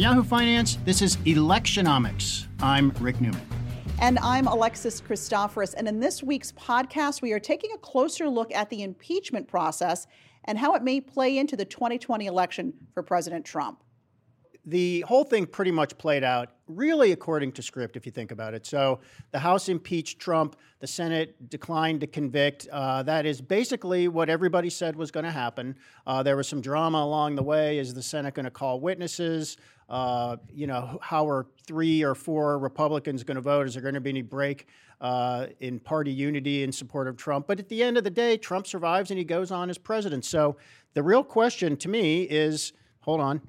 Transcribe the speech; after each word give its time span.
Yahoo 0.00 0.22
Finance, 0.22 0.78
this 0.86 1.02
is 1.02 1.18
Electionomics. 1.18 2.46
I'm 2.62 2.88
Rick 3.00 3.20
Newman. 3.20 3.46
And 4.00 4.18
I'm 4.20 4.46
Alexis 4.46 4.98
Christoforous. 4.98 5.74
And 5.74 5.86
in 5.86 6.00
this 6.00 6.22
week's 6.22 6.52
podcast, 6.52 7.20
we 7.20 7.32
are 7.32 7.38
taking 7.38 7.72
a 7.74 7.76
closer 7.76 8.26
look 8.26 8.50
at 8.54 8.70
the 8.70 8.82
impeachment 8.82 9.46
process 9.46 10.06
and 10.46 10.56
how 10.56 10.74
it 10.74 10.82
may 10.82 11.02
play 11.02 11.36
into 11.36 11.54
the 11.54 11.66
2020 11.66 12.24
election 12.24 12.72
for 12.94 13.02
President 13.02 13.44
Trump 13.44 13.84
the 14.70 15.00
whole 15.00 15.24
thing 15.24 15.46
pretty 15.46 15.72
much 15.72 15.98
played 15.98 16.22
out 16.22 16.50
really 16.68 17.10
according 17.10 17.50
to 17.50 17.62
script, 17.62 17.96
if 17.96 18.06
you 18.06 18.12
think 18.12 18.30
about 18.30 18.54
it. 18.54 18.64
So 18.64 19.00
the 19.32 19.38
House 19.40 19.68
impeached 19.68 20.20
Trump, 20.20 20.54
the 20.78 20.86
Senate 20.86 21.50
declined 21.50 22.00
to 22.02 22.06
convict. 22.06 22.68
Uh, 22.70 23.02
that 23.02 23.26
is 23.26 23.40
basically 23.40 24.06
what 24.06 24.30
everybody 24.30 24.70
said 24.70 24.94
was 24.94 25.10
going 25.10 25.24
to 25.24 25.32
happen. 25.32 25.74
Uh, 26.06 26.22
there 26.22 26.36
was 26.36 26.46
some 26.46 26.60
drama 26.60 26.98
along 26.98 27.34
the 27.34 27.42
way. 27.42 27.78
Is 27.78 27.92
the 27.92 28.02
Senate 28.02 28.34
going 28.34 28.44
to 28.44 28.50
call 28.50 28.78
witnesses? 28.80 29.56
Uh, 29.88 30.36
you 30.52 30.68
know, 30.68 31.00
how 31.02 31.28
are 31.28 31.46
three 31.66 32.04
or 32.04 32.14
four 32.14 32.58
Republicans 32.58 33.24
going 33.24 33.34
to 33.34 33.40
vote? 33.40 33.66
Is 33.66 33.74
there 33.74 33.82
going 33.82 33.94
to 33.94 34.00
be 34.00 34.10
any 34.10 34.22
break 34.22 34.68
uh, 35.00 35.46
in 35.58 35.80
party 35.80 36.12
unity 36.12 36.62
in 36.62 36.70
support 36.70 37.08
of 37.08 37.16
Trump? 37.16 37.48
But 37.48 37.58
at 37.58 37.68
the 37.68 37.82
end 37.82 37.98
of 37.98 38.04
the 38.04 38.10
day, 38.10 38.36
Trump 38.36 38.68
survives 38.68 39.10
and 39.10 39.18
he 39.18 39.24
goes 39.24 39.50
on 39.50 39.68
as 39.68 39.78
president. 39.78 40.24
So 40.24 40.56
the 40.94 41.02
real 41.02 41.24
question 41.24 41.76
to 41.78 41.88
me 41.88 42.22
is 42.22 42.72
hold 43.00 43.20
on. 43.20 43.40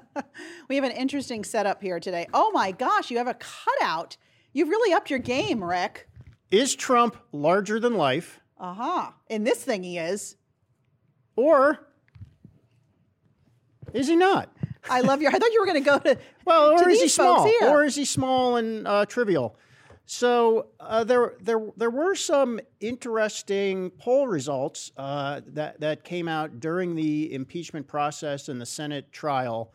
we 0.68 0.76
have 0.76 0.84
an 0.84 0.92
interesting 0.92 1.44
setup 1.44 1.82
here 1.82 2.00
today. 2.00 2.26
Oh 2.32 2.50
my 2.52 2.72
gosh, 2.72 3.10
you 3.10 3.18
have 3.18 3.28
a 3.28 3.34
cutout. 3.34 4.16
You've 4.52 4.68
really 4.68 4.92
upped 4.92 5.10
your 5.10 5.18
game, 5.18 5.62
Rick. 5.62 6.08
Is 6.50 6.74
Trump 6.74 7.16
larger 7.32 7.80
than 7.80 7.94
life? 7.94 8.40
Uh 8.58 8.74
huh. 8.74 9.10
In 9.28 9.44
this 9.44 9.62
thing, 9.64 9.82
he 9.82 9.98
is. 9.98 10.36
Or 11.36 11.88
is 13.92 14.08
he 14.08 14.16
not? 14.16 14.54
I 14.90 15.00
love 15.00 15.22
your. 15.22 15.30
I 15.34 15.38
thought 15.38 15.52
you 15.52 15.60
were 15.60 15.66
going 15.66 15.82
to 15.82 15.90
go 15.90 15.98
to. 15.98 16.18
Well, 16.44 16.72
or 16.72 16.84
to 16.84 16.90
is 16.90 17.00
he 17.00 17.08
small? 17.08 17.44
Here. 17.44 17.68
Or 17.68 17.84
is 17.84 17.96
he 17.96 18.04
small 18.04 18.56
and 18.56 18.86
uh, 18.86 19.06
trivial? 19.06 19.56
So 20.04 20.66
uh, 20.80 21.04
there, 21.04 21.34
there, 21.40 21.60
there 21.76 21.90
were 21.90 22.14
some 22.16 22.60
interesting 22.80 23.90
poll 23.90 24.26
results 24.26 24.90
uh, 24.96 25.40
that 25.46 25.80
that 25.80 26.04
came 26.04 26.28
out 26.28 26.60
during 26.60 26.96
the 26.96 27.32
impeachment 27.32 27.86
process 27.86 28.48
and 28.48 28.60
the 28.60 28.66
Senate 28.66 29.12
trial 29.12 29.72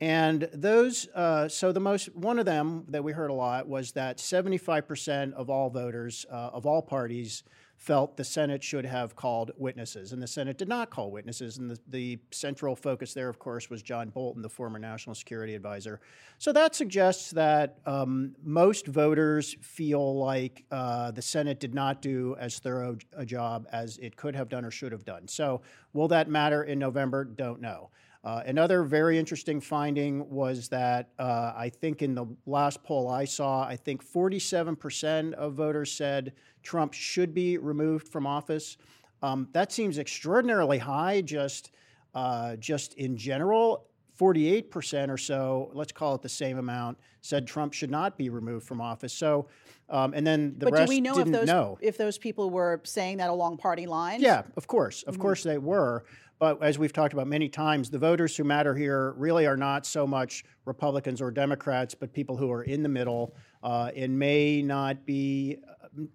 and 0.00 0.48
those, 0.52 1.08
uh, 1.14 1.48
so 1.48 1.72
the 1.72 1.80
most, 1.80 2.14
one 2.14 2.38
of 2.38 2.46
them 2.46 2.84
that 2.88 3.04
we 3.04 3.12
heard 3.12 3.30
a 3.30 3.34
lot 3.34 3.68
was 3.68 3.92
that 3.92 4.18
75% 4.18 5.32
of 5.34 5.48
all 5.48 5.70
voters 5.70 6.26
uh, 6.30 6.50
of 6.52 6.66
all 6.66 6.82
parties 6.82 7.44
felt 7.76 8.16
the 8.16 8.24
Senate 8.24 8.62
should 8.62 8.86
have 8.86 9.14
called 9.14 9.50
witnesses, 9.56 10.12
and 10.12 10.22
the 10.22 10.26
Senate 10.26 10.56
did 10.56 10.68
not 10.68 10.90
call 10.90 11.10
witnesses. 11.10 11.58
And 11.58 11.70
the, 11.70 11.78
the, 11.88 12.18
central 12.30 12.74
focus 12.74 13.12
there, 13.12 13.28
of 13.28 13.38
course, 13.38 13.68
was 13.68 13.82
John 13.82 14.08
Bolton, 14.08 14.42
the 14.42 14.48
former 14.48 14.78
national 14.78 15.14
security 15.14 15.54
advisor. 15.54 16.00
So 16.38 16.52
that 16.52 16.74
suggests 16.74 17.30
that 17.32 17.78
um, 17.84 18.34
most 18.42 18.86
voters 18.86 19.56
feel 19.60 20.16
like 20.16 20.64
uh, 20.70 21.10
the 21.10 21.22
Senate 21.22 21.60
did 21.60 21.74
not 21.74 22.00
do 22.00 22.36
as 22.38 22.58
thorough 22.58 22.96
a 23.12 23.26
job 23.26 23.66
as 23.70 23.98
it 23.98 24.16
could 24.16 24.34
have 24.34 24.48
done 24.48 24.64
or 24.64 24.70
should 24.70 24.92
have 24.92 25.04
done. 25.04 25.28
So 25.28 25.60
will 25.92 26.08
that 26.08 26.28
matter 26.28 26.64
in 26.64 26.78
November? 26.78 27.24
Don't 27.24 27.60
know. 27.60 27.90
Uh, 28.24 28.42
another 28.46 28.82
very 28.84 29.18
interesting 29.18 29.60
finding 29.60 30.28
was 30.30 30.68
that 30.70 31.10
uh, 31.18 31.52
I 31.54 31.68
think 31.68 32.00
in 32.00 32.14
the 32.14 32.24
last 32.46 32.82
poll 32.82 33.08
I 33.08 33.26
saw, 33.26 33.64
I 33.64 33.76
think 33.76 34.02
47% 34.02 35.34
of 35.34 35.52
voters 35.52 35.92
said 35.92 36.32
Trump 36.62 36.94
should 36.94 37.34
be 37.34 37.58
removed 37.58 38.08
from 38.08 38.26
office. 38.26 38.78
Um, 39.22 39.48
that 39.52 39.72
seems 39.72 39.98
extraordinarily 39.98 40.78
high, 40.78 41.20
just 41.20 41.70
uh, 42.14 42.56
just 42.56 42.94
in 42.94 43.16
general. 43.16 43.88
48% 44.18 45.08
or 45.10 45.18
so, 45.18 45.70
let's 45.74 45.90
call 45.90 46.14
it 46.14 46.22
the 46.22 46.28
same 46.28 46.58
amount, 46.58 46.96
said 47.20 47.46
Trump 47.46 47.72
should 47.72 47.90
not 47.90 48.16
be 48.16 48.28
removed 48.28 48.64
from 48.64 48.80
office. 48.80 49.12
So, 49.12 49.48
um, 49.90 50.14
and 50.14 50.24
then 50.24 50.54
the 50.58 50.66
but 50.66 50.72
rest 50.72 50.86
do 50.86 50.88
we 50.88 51.00
know 51.00 51.14
didn't 51.14 51.34
if 51.34 51.40
those, 51.40 51.48
know. 51.48 51.78
if 51.80 51.98
those 51.98 52.16
people 52.16 52.50
were 52.50 52.80
saying 52.84 53.16
that 53.16 53.28
along 53.28 53.56
party 53.56 53.86
lines? 53.86 54.22
Yeah, 54.22 54.42
of 54.56 54.68
course. 54.68 55.02
Of 55.02 55.14
mm-hmm. 55.14 55.22
course 55.22 55.42
they 55.42 55.58
were. 55.58 56.04
But 56.38 56.62
as 56.62 56.78
we've 56.78 56.92
talked 56.92 57.12
about 57.12 57.26
many 57.26 57.48
times, 57.48 57.90
the 57.90 57.98
voters 57.98 58.36
who 58.36 58.44
matter 58.44 58.74
here 58.74 59.12
really 59.16 59.46
are 59.46 59.56
not 59.56 59.86
so 59.86 60.06
much 60.06 60.44
Republicans 60.64 61.20
or 61.20 61.30
Democrats, 61.30 61.94
but 61.94 62.12
people 62.12 62.36
who 62.36 62.50
are 62.50 62.64
in 62.64 62.82
the 62.82 62.88
middle 62.88 63.34
uh, 63.62 63.90
and 63.96 64.18
may 64.18 64.62
not 64.62 65.06
be 65.06 65.58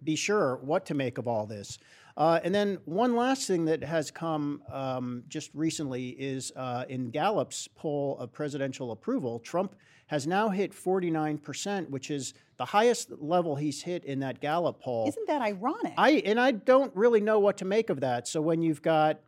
be 0.03 0.15
sure 0.15 0.57
what 0.57 0.85
to 0.85 0.93
make 0.93 1.17
of 1.17 1.27
all 1.27 1.45
this. 1.45 1.77
Uh, 2.17 2.37
and 2.43 2.53
then 2.53 2.77
one 2.83 3.15
last 3.15 3.47
thing 3.47 3.63
that 3.63 3.81
has 3.81 4.11
come 4.11 4.61
um, 4.69 5.23
just 5.29 5.51
recently 5.53 6.09
is 6.09 6.51
uh, 6.57 6.83
in 6.89 7.09
Gallup's 7.11 7.69
poll 7.75 8.17
of 8.19 8.33
presidential 8.33 8.91
approval, 8.91 9.39
Trump 9.39 9.73
has 10.07 10.27
now 10.27 10.49
hit 10.49 10.73
49%, 10.73 11.89
which 11.89 12.11
is 12.11 12.33
the 12.57 12.65
highest 12.65 13.11
level 13.19 13.55
he's 13.55 13.81
hit 13.81 14.03
in 14.03 14.19
that 14.19 14.41
Gallup 14.41 14.81
poll. 14.81 15.07
Isn't 15.07 15.27
that 15.27 15.41
ironic? 15.41 15.93
I 15.97 16.23
and 16.25 16.39
I 16.39 16.51
don't 16.51 16.93
really 16.93 17.21
know 17.21 17.39
what 17.39 17.57
to 17.59 17.65
make 17.65 17.89
of 17.89 18.01
that. 18.01 18.27
So 18.27 18.41
when 18.41 18.61
you've 18.61 18.81
got 18.81 19.21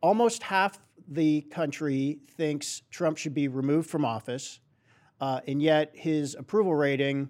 almost 0.00 0.42
half 0.42 0.78
the 1.08 1.42
country 1.42 2.18
thinks 2.36 2.82
Trump 2.90 3.16
should 3.16 3.34
be 3.34 3.48
removed 3.48 3.90
from 3.90 4.04
office, 4.04 4.60
uh, 5.20 5.40
and 5.46 5.60
yet 5.60 5.90
his 5.94 6.34
approval 6.34 6.74
rating 6.74 7.28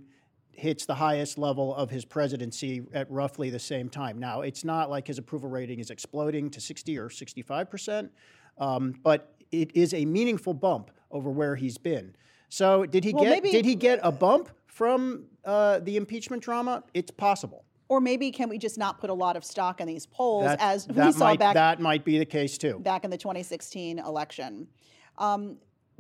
hits 0.53 0.85
the 0.85 0.95
highest 0.95 1.39
level 1.39 1.75
of 1.75 1.91
his 1.91 2.05
presidency 2.05 2.83
at 2.93 3.11
roughly 3.11 3.49
the 3.49 3.59
same 3.59 3.89
time. 3.89 4.19
Now, 4.19 4.43
it's 4.43 4.63
not 4.63 4.91
like 4.91 5.07
his 5.07 5.17
approval 5.17 5.49
rating 5.49 5.79
is 5.79 5.91
exploding 5.91 6.51
to 6.51 6.61
60 6.61 6.99
or 6.99 7.09
65 7.09 7.71
percent, 7.71 8.13
um, 8.59 8.95
but 9.03 9.35
it 9.51 9.75
is 9.75 9.95
a 9.95 10.05
meaningful 10.05 10.53
bump 10.53 10.91
over 11.11 11.31
where 11.31 11.57
he's 11.57 11.79
been. 11.79 12.15
So, 12.51 12.85
did 12.85 13.05
he 13.05 13.15
well, 13.15 13.25
get 13.25 13.31
maybe, 13.31 13.51
did 13.53 13.65
he 13.65 13.75
get 13.75 14.01
a 14.03 14.13
bump 14.13 14.51
from 14.67 15.25
uh, 15.45 15.79
the 15.79 15.97
impeachment 15.97 16.43
drama? 16.43 16.85
It's 16.93 17.11
possible. 17.11 17.65
Or 17.91 18.01
maybe 18.01 18.31
can 18.31 18.49
we 18.49 18.57
just 18.57 18.79
not 18.79 19.01
put 19.01 19.11
a 19.11 19.15
lot 19.15 19.37
of 19.37 19.45
stock 19.45 19.81
in 19.81 19.89
these 19.89 20.07
polls 20.07 20.45
that, 20.45 20.61
as 20.61 20.87
that 20.87 21.07
we 21.07 21.13
saw 21.13 21.25
might, 21.25 21.41
back 21.41 21.55
that 21.55 21.81
might 21.81 22.05
be 22.05 22.21
the 22.21 22.25
case 22.25 22.57
too. 22.57 22.79
Back 22.79 23.03
in 23.03 23.11
the 23.11 23.19
2016 23.19 23.99
election. 23.99 24.69
Um, 25.19 25.57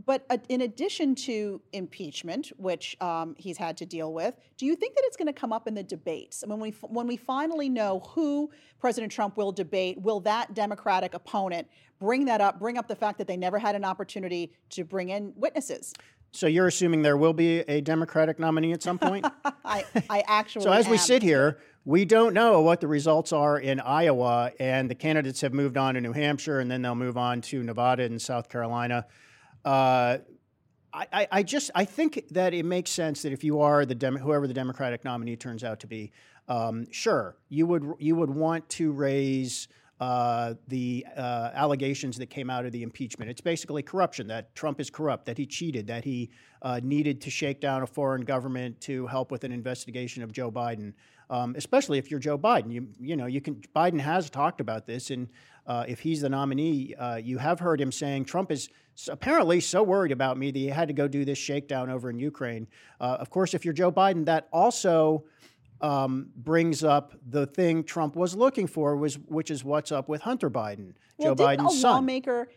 but 0.07 0.25
uh, 0.31 0.39
in 0.49 0.61
addition 0.61 1.17
to 1.17 1.61
impeachment, 1.73 2.53
which 2.57 2.97
um, 3.01 3.35
he's 3.37 3.57
had 3.57 3.77
to 3.79 3.87
deal 3.87 4.15
with, 4.15 4.37
do 4.57 4.67
you 4.67 4.77
think 4.77 4.95
that 4.95 5.03
it's 5.07 5.17
going 5.17 5.27
to 5.27 5.33
come 5.33 5.53
up 5.53 5.67
in 5.67 5.75
the 5.75 5.83
debates? 5.83 6.45
When 6.47 6.61
we 6.61 6.71
when 6.83 7.09
we 7.09 7.17
finally 7.17 7.69
know 7.69 8.01
who 8.15 8.53
President 8.79 9.13
Trump 9.13 9.37
will 9.37 9.51
debate, 9.51 10.01
will 10.01 10.21
that 10.21 10.55
Democratic 10.55 11.15
opponent 11.15 11.67
bring 11.99 12.25
that 12.27 12.41
up? 12.41 12.61
Bring 12.61 12.79
up 12.79 12.87
the 12.87 12.97
fact 12.97 13.19
that 13.19 13.27
they 13.27 13.37
never 13.37 13.59
had 13.59 13.75
an 13.75 13.85
opportunity 13.85 14.53
to 14.71 14.85
bring 14.85 15.09
in 15.09 15.33
witnesses. 15.35 15.93
So 16.33 16.47
you're 16.47 16.69
assuming 16.69 17.03
there 17.03 17.17
will 17.17 17.33
be 17.33 17.61
a 17.61 17.81
Democratic 17.81 18.39
nominee 18.39 18.73
at 18.73 18.83
some 18.83 18.99
point? 18.99 19.27
I, 19.65 19.85
I 20.09 20.23
actually. 20.27 20.63
so 20.63 20.73
as 20.73 20.87
am. 20.87 20.93
we 20.93 20.97
sit 20.99 21.23
here, 21.23 21.59
we 21.85 22.05
don't 22.05 22.35
know 22.35 22.61
what 22.61 22.81
the 22.81 22.89
results 22.89 23.33
are 23.33 23.59
in 23.59 23.81
Iowa, 23.81 24.53
and 24.61 24.91
the 24.91 24.95
candidates 24.95 25.41
have 25.41 25.55
moved 25.55 25.77
on 25.77 25.95
to 25.95 26.01
New 26.01 26.13
Hampshire, 26.13 26.61
and 26.61 26.71
then 26.71 26.83
they'll 26.83 26.95
move 26.95 27.17
on 27.17 27.41
to 27.43 27.63
Nevada 27.63 28.05
and 28.05 28.21
South 28.21 28.49
Carolina. 28.49 29.07
Uh, 29.65 30.19
I, 30.93 31.29
I, 31.31 31.43
just 31.43 31.71
I 31.75 31.85
think 31.85 32.25
that 32.31 32.53
it 32.53 32.65
makes 32.65 32.91
sense 32.91 33.23
that 33.23 33.33
if 33.33 33.45
you 33.45 33.61
are 33.61 33.87
the 33.87 33.95
Dem- 33.95 34.17
whoever 34.17 34.47
the 34.49 34.55
Democratic 34.55 35.05
nominee 35.05 35.37
turns 35.37 35.63
out 35.63 35.81
to 35.81 35.87
be, 35.87 36.13
um, 36.49 36.91
sure 36.91 37.37
you 37.49 37.67
would 37.67 37.95
you 38.01 38.17
would 38.17 38.31
want 38.31 38.69
to 38.71 38.91
raise 38.91 39.69
uh, 40.01 40.55
the 40.67 41.07
uh, 41.17 41.51
allegations 41.55 42.17
that 42.17 42.27
came 42.27 42.51
out 42.51 42.65
of 42.65 42.73
the 42.73 42.83
impeachment. 42.83 43.31
It's 43.31 43.41
basically 43.41 43.83
corruption, 43.83 44.27
that 44.29 44.55
Trump 44.55 44.81
is 44.81 44.91
corrupt, 44.91 45.27
that 45.27 45.39
he 45.39 45.47
cheated, 45.47 45.87
that 45.89 46.05
he 46.05 46.31
uh, 46.63 46.81
needed 46.83 47.21
to 47.21 47.31
shake 47.31 47.61
down 47.61 47.83
a 47.83 47.87
foreign 47.87 48.23
government 48.23 48.81
to 48.83 49.07
help 49.07 49.31
with 49.31 49.45
an 49.45 49.53
investigation 49.53 50.23
of 50.23 50.33
Joe 50.33 50.51
Biden. 50.51 50.95
Um, 51.31 51.55
especially 51.57 51.97
if 51.99 52.11
you're 52.11 52.21
Joe 52.21 52.37
Biden, 52.37 52.73
you 52.73 52.89
you 52.99 53.17
know 53.17 53.27
you 53.27 53.41
can. 53.41 53.63
Biden 53.75 54.01
has 54.01 54.29
talked 54.29 54.61
about 54.61 54.85
this, 54.85 55.11
and 55.11 55.29
uh, 55.67 55.85
if 55.87 56.01
he's 56.01 56.21
the 56.21 56.29
nominee, 56.29 56.95
uh, 56.97 57.17
you 57.17 57.39
have 57.39 57.61
heard 57.61 57.81
him 57.81 57.93
saying 57.93 58.25
Trump 58.25 58.51
is 58.51 58.69
apparently 59.09 59.61
so 59.61 59.83
worried 59.83 60.13
about 60.13 60.37
me 60.37 60.51
that 60.51 60.59
he 60.59 60.67
had 60.67 60.89
to 60.89 60.95
go 60.95 61.07
do 61.07 61.25
this 61.25 61.39
shakedown 61.39 61.89
over 61.89 62.11
in 62.11 62.19
Ukraine. 62.19 62.67
Uh, 63.01 63.17
of 63.21 63.31
course, 63.31 63.55
if 63.55 63.65
you're 63.65 63.73
Joe 63.73 63.93
Biden, 63.93 64.25
that 64.27 64.49
also 64.53 65.25
um, 65.81 66.29
brings 66.37 66.85
up 66.85 67.15
the 67.29 67.47
thing 67.47 67.85
Trump 67.85 68.17
was 68.17 68.35
looking 68.35 68.67
for, 68.67 68.97
was 68.97 69.19
which 69.19 69.51
is 69.51 69.65
what's 69.65 69.93
up 69.93 70.09
with 70.09 70.23
Hunter 70.23 70.51
Biden, 70.51 70.95
well, 71.17 71.35
Joe 71.35 71.45
Biden's 71.45 71.77
a 71.77 71.79
son. 71.79 71.93
lawmaker 71.93 72.49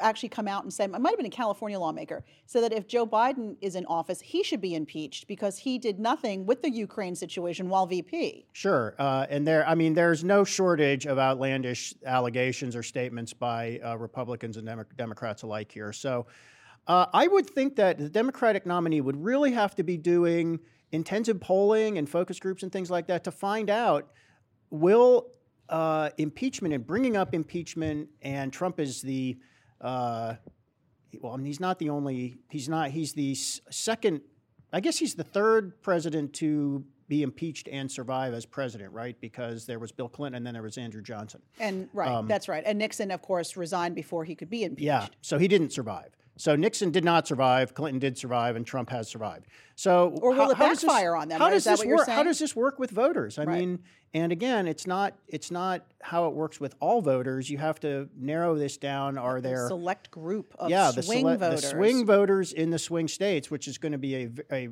actually 0.00 0.28
come 0.28 0.48
out 0.48 0.62
and 0.62 0.72
say, 0.72 0.84
it 0.84 0.90
might 0.90 1.10
have 1.10 1.16
been 1.16 1.26
a 1.26 1.30
California 1.30 1.78
lawmaker, 1.78 2.24
said 2.46 2.62
that 2.62 2.72
if 2.72 2.86
Joe 2.86 3.06
Biden 3.06 3.56
is 3.60 3.74
in 3.74 3.86
office, 3.86 4.20
he 4.20 4.42
should 4.42 4.60
be 4.60 4.74
impeached 4.74 5.26
because 5.26 5.58
he 5.58 5.78
did 5.78 5.98
nothing 5.98 6.46
with 6.46 6.62
the 6.62 6.70
Ukraine 6.70 7.14
situation 7.14 7.68
while 7.68 7.86
VP. 7.86 8.46
Sure, 8.52 8.94
uh, 8.98 9.26
and 9.30 9.46
there, 9.46 9.66
I 9.68 9.74
mean, 9.74 9.94
there's 9.94 10.24
no 10.24 10.44
shortage 10.44 11.06
of 11.06 11.18
outlandish 11.18 11.94
allegations 12.04 12.76
or 12.76 12.82
statements 12.82 13.32
by 13.32 13.80
uh, 13.84 13.96
Republicans 13.96 14.56
and 14.56 14.66
Dem- 14.66 14.86
Democrats 14.96 15.42
alike 15.42 15.70
here. 15.70 15.92
So. 15.92 16.26
Uh, 16.88 17.06
I 17.12 17.28
would 17.28 17.48
think 17.48 17.76
that 17.76 17.96
the 17.96 18.08
Democratic 18.08 18.66
nominee 18.66 19.00
would 19.00 19.22
really 19.22 19.52
have 19.52 19.76
to 19.76 19.84
be 19.84 19.96
doing 19.96 20.58
intensive 20.90 21.40
polling 21.40 21.96
and 21.98 22.08
focus 22.08 22.40
groups 22.40 22.64
and 22.64 22.72
things 22.72 22.90
like 22.90 23.06
that 23.06 23.22
to 23.24 23.30
find 23.30 23.70
out 23.70 24.10
will 24.70 25.28
uh, 25.68 26.10
impeachment 26.18 26.74
and 26.74 26.86
bringing 26.86 27.16
up 27.16 27.34
impeachment 27.34 28.08
and 28.20 28.52
Trump 28.52 28.78
is 28.78 29.00
the 29.00 29.38
uh, 29.82 30.34
well, 31.20 31.32
I 31.32 31.36
mean, 31.36 31.46
he's 31.46 31.60
not 31.60 31.78
the 31.78 31.90
only. 31.90 32.36
He's 32.48 32.68
not. 32.68 32.90
He's 32.90 33.12
the 33.12 33.34
second. 33.34 34.22
I 34.72 34.80
guess 34.80 34.96
he's 34.98 35.14
the 35.14 35.24
third 35.24 35.82
president 35.82 36.32
to 36.34 36.84
be 37.08 37.22
impeached 37.22 37.68
and 37.68 37.90
survive 37.92 38.32
as 38.32 38.46
president, 38.46 38.90
right? 38.92 39.20
Because 39.20 39.66
there 39.66 39.78
was 39.78 39.92
Bill 39.92 40.08
Clinton 40.08 40.36
and 40.36 40.46
then 40.46 40.54
there 40.54 40.62
was 40.62 40.78
Andrew 40.78 41.02
Johnson. 41.02 41.42
And 41.60 41.90
right, 41.92 42.26
that's 42.26 42.48
right. 42.48 42.62
And 42.64 42.78
Nixon, 42.78 43.10
of 43.10 43.20
course, 43.20 43.54
resigned 43.54 43.94
before 43.94 44.24
he 44.24 44.34
could 44.34 44.48
be 44.48 44.64
impeached. 44.64 44.90
Um, 44.90 45.02
Yeah, 45.02 45.06
so 45.20 45.36
he 45.36 45.46
didn't 45.46 45.72
survive. 45.74 46.16
So 46.36 46.56
Nixon 46.56 46.90
did 46.90 47.04
not 47.04 47.28
survive, 47.28 47.74
Clinton 47.74 47.98
did 47.98 48.16
survive, 48.16 48.56
and 48.56 48.66
Trump 48.66 48.88
has 48.90 49.08
survived. 49.08 49.46
So 49.76 50.16
Or 50.22 50.30
will 50.30 50.36
how- 50.44 50.50
it 50.50 50.56
how 50.56 50.68
does 50.68 50.80
this- 50.80 50.90
on 50.90 51.28
them? 51.28 51.38
How 51.40 51.50
does 51.50 51.64
this 51.64 51.84
work? 51.84 52.08
How 52.08 52.22
does 52.22 52.38
this 52.38 52.56
work 52.56 52.78
with 52.78 52.90
voters? 52.90 53.38
I 53.38 53.44
Right. 53.44 53.58
mean, 53.60 53.78
and 54.14 54.32
again, 54.32 54.66
it's 54.66 54.86
not 54.86 55.14
it's 55.28 55.50
not 55.50 55.84
how 56.00 56.26
it 56.28 56.34
works 56.34 56.58
with 56.60 56.74
all 56.80 57.00
voters. 57.02 57.48
You 57.50 57.58
have 57.58 57.80
to 57.80 58.08
narrow 58.16 58.54
this 58.54 58.76
down. 58.76 59.18
Are 59.18 59.40
there 59.40 59.68
Select 59.68 60.10
group 60.10 60.54
of 60.58 60.70
yeah, 60.70 60.90
the, 60.90 61.02
swing 61.02 61.24
voters. 61.38 61.60
the 61.62 61.68
swing 61.68 62.06
voters 62.06 62.52
in 62.52 62.70
the 62.70 62.78
swing 62.78 63.08
states, 63.08 63.50
which 63.50 63.68
is 63.68 63.78
going 63.78 63.92
to 63.92 63.98
be 63.98 64.14
a 64.14 64.30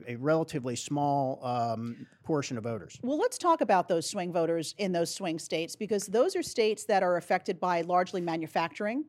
a 0.08 0.16
relatively 0.16 0.76
small 0.76 1.44
um, 1.44 2.06
portion 2.24 2.56
of 2.56 2.64
voters. 2.64 2.98
Well, 3.02 3.18
let's 3.18 3.38
talk 3.38 3.60
about 3.60 3.86
those 3.88 4.08
swing 4.08 4.32
voters 4.32 4.74
in 4.78 4.92
those 4.92 5.12
swing 5.14 5.38
states 5.38 5.76
because 5.76 6.06
those 6.06 6.36
are 6.36 6.42
states 6.42 6.84
that 6.84 7.02
are 7.02 7.16
affected 7.16 7.60
by 7.60 7.82
largely 7.82 8.20
manufacturing, 8.20 9.04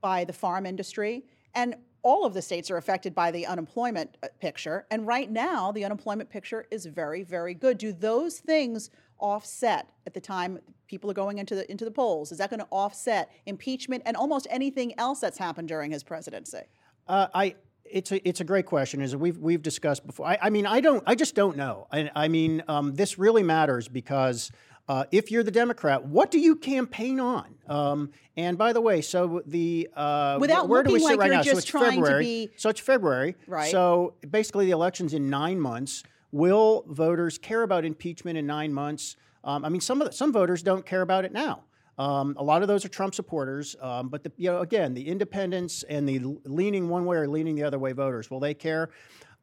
by 0.00 0.24
the 0.24 0.32
farm 0.32 0.66
industry, 0.66 1.24
and 1.54 1.76
all 2.04 2.24
of 2.24 2.34
the 2.34 2.42
states 2.42 2.70
are 2.70 2.76
affected 2.76 3.14
by 3.14 3.32
the 3.32 3.46
unemployment 3.46 4.16
uh, 4.22 4.28
picture. 4.38 4.86
And 4.90 5.06
right 5.06 5.28
now, 5.28 5.72
the 5.72 5.84
unemployment 5.84 6.30
picture 6.30 6.66
is 6.70 6.86
very, 6.86 7.24
very 7.24 7.54
good. 7.54 7.78
Do 7.78 7.92
those 7.92 8.38
things 8.38 8.90
offset 9.18 9.88
at 10.06 10.12
the 10.12 10.20
time 10.20 10.60
people 10.86 11.10
are 11.10 11.14
going 11.14 11.38
into 11.38 11.54
the 11.54 11.68
into 11.70 11.84
the 11.84 11.90
polls? 11.90 12.30
Is 12.30 12.38
that 12.38 12.50
going 12.50 12.60
to 12.60 12.68
offset 12.70 13.32
impeachment 13.46 14.02
and 14.06 14.16
almost 14.16 14.46
anything 14.50 14.96
else 14.98 15.18
that's 15.18 15.38
happened 15.38 15.66
during 15.66 15.90
his 15.90 16.04
presidency? 16.04 16.60
Uh, 17.08 17.26
I 17.34 17.56
it's 17.84 18.12
a 18.12 18.28
it's 18.28 18.40
a 18.40 18.44
great 18.44 18.66
question. 18.66 19.00
As 19.00 19.16
we've 19.16 19.38
we've 19.38 19.62
discussed 19.62 20.06
before. 20.06 20.26
I, 20.26 20.38
I 20.42 20.50
mean, 20.50 20.66
I 20.66 20.80
don't. 20.80 21.02
I 21.06 21.14
just 21.14 21.34
don't 21.34 21.56
know. 21.56 21.86
I, 21.90 22.10
I 22.14 22.28
mean, 22.28 22.62
um, 22.68 22.94
this 22.94 23.18
really 23.18 23.42
matters 23.42 23.88
because 23.88 24.50
uh, 24.88 25.04
if 25.10 25.30
you're 25.30 25.42
the 25.42 25.50
Democrat, 25.50 26.04
what 26.06 26.30
do 26.30 26.38
you 26.38 26.56
campaign 26.56 27.18
on? 27.20 27.54
Um, 27.68 28.10
and 28.36 28.58
by 28.58 28.72
the 28.72 28.80
way, 28.80 29.00
so 29.00 29.42
the 29.46 29.88
uh, 29.96 30.36
Without 30.40 30.66
wh- 30.66 30.70
where 30.70 30.82
do 30.82 30.92
we 30.92 30.98
sit 31.00 31.06
like 31.06 31.18
right 31.18 31.26
you're 31.26 31.34
now? 31.36 31.42
so 31.42 31.50
just 31.52 31.58
it's 31.62 31.70
trying 31.70 31.84
to 32.00 32.04
February. 32.04 32.24
be- 32.24 32.50
So 32.56 32.68
it's 32.68 32.80
February. 32.80 33.36
Right. 33.46 33.70
So 33.70 34.14
basically, 34.30 34.66
the 34.66 34.72
election's 34.72 35.14
in 35.14 35.30
nine 35.30 35.58
months. 35.60 36.02
Will 36.32 36.84
voters 36.88 37.38
care 37.38 37.62
about 37.62 37.84
impeachment 37.84 38.36
in 38.36 38.46
nine 38.46 38.74
months? 38.74 39.16
Um, 39.44 39.64
I 39.64 39.68
mean, 39.68 39.80
some 39.80 40.02
of 40.02 40.08
the, 40.08 40.12
some 40.12 40.32
voters 40.32 40.62
don't 40.62 40.84
care 40.84 41.02
about 41.02 41.24
it 41.24 41.32
now. 41.32 41.62
Um, 41.96 42.34
a 42.38 42.42
lot 42.42 42.62
of 42.62 42.66
those 42.68 42.84
are 42.84 42.88
Trump 42.88 43.14
supporters, 43.14 43.76
um, 43.80 44.08
but 44.08 44.24
the, 44.24 44.32
you 44.36 44.50
know, 44.50 44.58
again, 44.60 44.94
the 44.94 45.06
independents 45.06 45.84
and 45.84 46.08
the 46.08 46.18
leaning 46.44 46.88
one 46.88 47.04
way 47.04 47.18
or 47.18 47.28
leaning 47.28 47.54
the 47.54 47.62
other 47.62 47.78
way 47.78 47.92
voters, 47.92 48.30
will 48.32 48.40
they 48.40 48.52
care? 48.52 48.90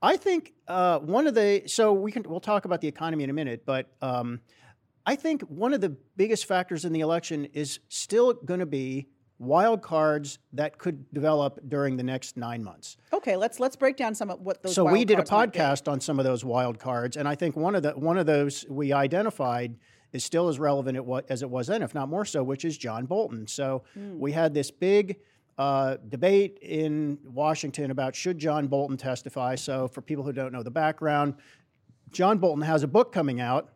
I 0.02 0.18
think 0.18 0.52
uh, 0.68 1.00
one 1.00 1.28
of 1.28 1.34
the 1.34 1.64
so 1.68 1.94
we 1.94 2.12
can 2.12 2.24
we'll 2.24 2.42
talk 2.42 2.66
about 2.66 2.82
the 2.82 2.90
economy 2.90 3.24
in 3.24 3.30
a 3.30 3.34
minute, 3.34 3.64
but 3.66 3.88
um, 4.02 4.42
I 5.06 5.16
think 5.16 5.42
one 5.44 5.74
of 5.74 5.82
the 5.82 5.90
biggest 6.16 6.46
factors 6.46 6.86
in 6.86 6.94
the 6.94 7.00
election 7.00 7.46
is 7.54 7.80
still 7.90 8.34
going 8.34 8.60
to 8.60 8.66
be 8.66 9.08
wild 9.40 9.82
cards 9.82 10.38
that 10.54 10.78
could 10.78 11.12
develop 11.14 11.60
during 11.68 11.98
the 11.98 12.04
next 12.04 12.38
nine 12.38 12.64
months. 12.64 12.98
Okay, 13.12 13.36
let's 13.36 13.60
let's 13.60 13.76
break 13.76 13.98
down 13.98 14.14
some 14.14 14.30
of 14.30 14.40
what 14.42 14.62
those. 14.62 14.74
Are. 14.74 14.76
So 14.76 14.86
we 14.86 15.04
did 15.04 15.18
a 15.20 15.24
podcast 15.24 15.92
on 15.92 16.00
some 16.00 16.20
of 16.20 16.26
those 16.26 16.46
wild 16.46 16.78
cards, 16.80 17.18
and 17.18 17.28
I 17.28 17.36
think 17.36 17.56
one 17.56 17.74
of 17.76 17.84
the 17.84 17.92
one 17.94 18.18
of 18.18 18.26
those 18.28 18.66
we 18.70 18.94
identified 18.94 19.76
is 20.14 20.24
still 20.24 20.50
as 20.50 20.60
relevant 20.60 21.00
as 21.30 21.42
it 21.42 21.50
was 21.50 21.68
then, 21.68 21.82
if 21.82 21.96
not 21.96 22.10
more 22.10 22.26
so, 22.26 22.44
which 22.44 22.66
is 22.66 22.78
John 22.78 23.06
Bolton. 23.06 23.48
So 23.48 23.84
Hmm. 23.94 24.20
we 24.20 24.34
had 24.34 24.54
this 24.54 24.70
big 24.70 25.18
uh, 25.58 25.98
debate 26.10 26.60
in 26.62 27.18
Washington 27.24 27.92
about 27.92 28.14
should 28.16 28.38
John 28.38 28.68
Bolton 28.68 28.98
testify. 28.98 29.56
So 29.56 29.88
for 29.88 30.02
people 30.02 30.24
who 30.24 30.34
don't 30.34 30.52
know 30.52 30.64
the 30.64 30.72
background, 30.72 31.36
John 32.12 32.38
Bolton 32.40 32.64
has 32.64 32.84
a 32.84 32.88
book 32.88 33.12
coming 33.14 33.40
out 33.40 33.70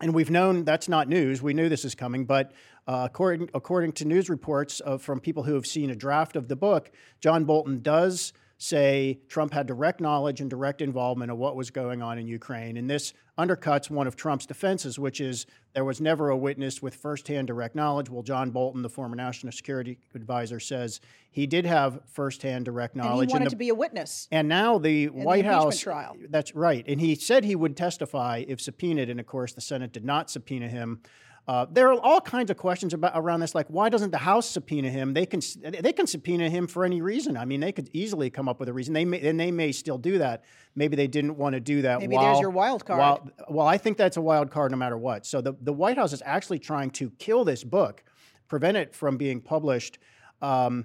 and 0.00 0.14
we've 0.14 0.30
known 0.30 0.64
that's 0.64 0.88
not 0.88 1.08
news. 1.08 1.42
We 1.42 1.54
knew 1.54 1.68
this 1.68 1.84
is 1.84 1.94
coming, 1.94 2.24
but 2.24 2.52
uh, 2.86 3.02
according 3.10 3.50
according 3.54 3.92
to 3.92 4.04
news 4.04 4.30
reports 4.30 4.80
of, 4.80 5.02
from 5.02 5.20
people 5.20 5.42
who 5.42 5.54
have 5.54 5.66
seen 5.66 5.90
a 5.90 5.96
draft 5.96 6.36
of 6.36 6.48
the 6.48 6.56
book, 6.56 6.90
John 7.20 7.44
Bolton 7.44 7.82
does 7.82 8.32
say 8.58 9.20
Trump 9.28 9.52
had 9.52 9.66
direct 9.66 10.00
knowledge 10.00 10.40
and 10.40 10.50
direct 10.50 10.82
involvement 10.82 11.30
of 11.30 11.38
what 11.38 11.54
was 11.56 11.70
going 11.70 12.02
on 12.02 12.18
in 12.18 12.26
Ukraine, 12.26 12.76
and 12.76 12.90
this 12.90 13.14
undercuts 13.38 13.88
one 13.88 14.08
of 14.08 14.16
Trump's 14.16 14.46
defenses, 14.46 14.98
which 14.98 15.20
is 15.20 15.46
there 15.74 15.84
was 15.84 16.00
never 16.00 16.28
a 16.30 16.36
witness 16.36 16.82
with 16.82 16.96
firsthand 16.96 17.46
direct 17.46 17.76
knowledge. 17.76 18.10
Well, 18.10 18.24
John 18.24 18.50
Bolton, 18.50 18.82
the 18.82 18.88
former 18.88 19.14
national 19.14 19.52
security 19.52 19.96
advisor, 20.12 20.58
says 20.58 21.00
he 21.30 21.46
did 21.46 21.64
have 21.64 22.00
firsthand 22.06 22.64
direct 22.64 22.96
knowledge. 22.96 23.22
And 23.22 23.30
he 23.30 23.34
wanted 23.34 23.46
the- 23.46 23.50
to 23.50 23.56
be 23.56 23.68
a 23.68 23.74
witness. 23.76 24.26
and 24.32 24.48
now 24.48 24.78
the 24.78 25.06
White 25.06 25.40
impeachment 25.44 25.46
House 25.46 25.78
trial. 25.78 26.16
That's 26.28 26.52
right. 26.56 26.84
And 26.88 27.00
he 27.00 27.14
said 27.14 27.44
he 27.44 27.54
would 27.54 27.76
testify 27.76 28.44
if 28.48 28.60
subpoenaed, 28.60 29.08
and 29.08 29.20
of 29.20 29.26
course 29.26 29.52
the 29.52 29.60
Senate 29.60 29.92
did 29.92 30.04
not 30.04 30.30
subpoena 30.30 30.68
him. 30.68 31.00
Uh, 31.48 31.64
there 31.70 31.90
are 31.90 31.98
all 32.00 32.20
kinds 32.20 32.50
of 32.50 32.58
questions 32.58 32.92
about 32.92 33.12
around 33.14 33.40
this, 33.40 33.54
like 33.54 33.66
why 33.68 33.88
doesn't 33.88 34.10
the 34.10 34.18
House 34.18 34.46
subpoena 34.48 34.90
him? 34.90 35.14
They 35.14 35.24
can 35.24 35.40
they 35.62 35.94
can 35.94 36.06
subpoena 36.06 36.50
him 36.50 36.66
for 36.66 36.84
any 36.84 37.00
reason. 37.00 37.38
I 37.38 37.46
mean, 37.46 37.60
they 37.60 37.72
could 37.72 37.88
easily 37.94 38.28
come 38.28 38.50
up 38.50 38.60
with 38.60 38.68
a 38.68 38.72
reason. 38.74 38.92
They 38.92 39.06
may, 39.06 39.26
and 39.26 39.40
they 39.40 39.50
may 39.50 39.72
still 39.72 39.96
do 39.96 40.18
that. 40.18 40.44
Maybe 40.74 40.94
they 40.94 41.06
didn't 41.06 41.38
want 41.38 41.54
to 41.54 41.60
do 41.60 41.80
that. 41.82 42.00
Maybe 42.00 42.16
while, 42.16 42.26
there's 42.26 42.40
your 42.40 42.50
wild 42.50 42.84
card. 42.84 42.98
While, 42.98 43.30
well, 43.48 43.66
I 43.66 43.78
think 43.78 43.96
that's 43.96 44.18
a 44.18 44.20
wild 44.20 44.50
card 44.50 44.72
no 44.72 44.76
matter 44.76 44.98
what. 44.98 45.24
So 45.24 45.40
the 45.40 45.54
the 45.62 45.72
White 45.72 45.96
House 45.96 46.12
is 46.12 46.22
actually 46.26 46.58
trying 46.58 46.90
to 46.90 47.08
kill 47.18 47.46
this 47.46 47.64
book, 47.64 48.04
prevent 48.46 48.76
it 48.76 48.94
from 48.94 49.16
being 49.16 49.40
published. 49.40 49.98
Um, 50.42 50.84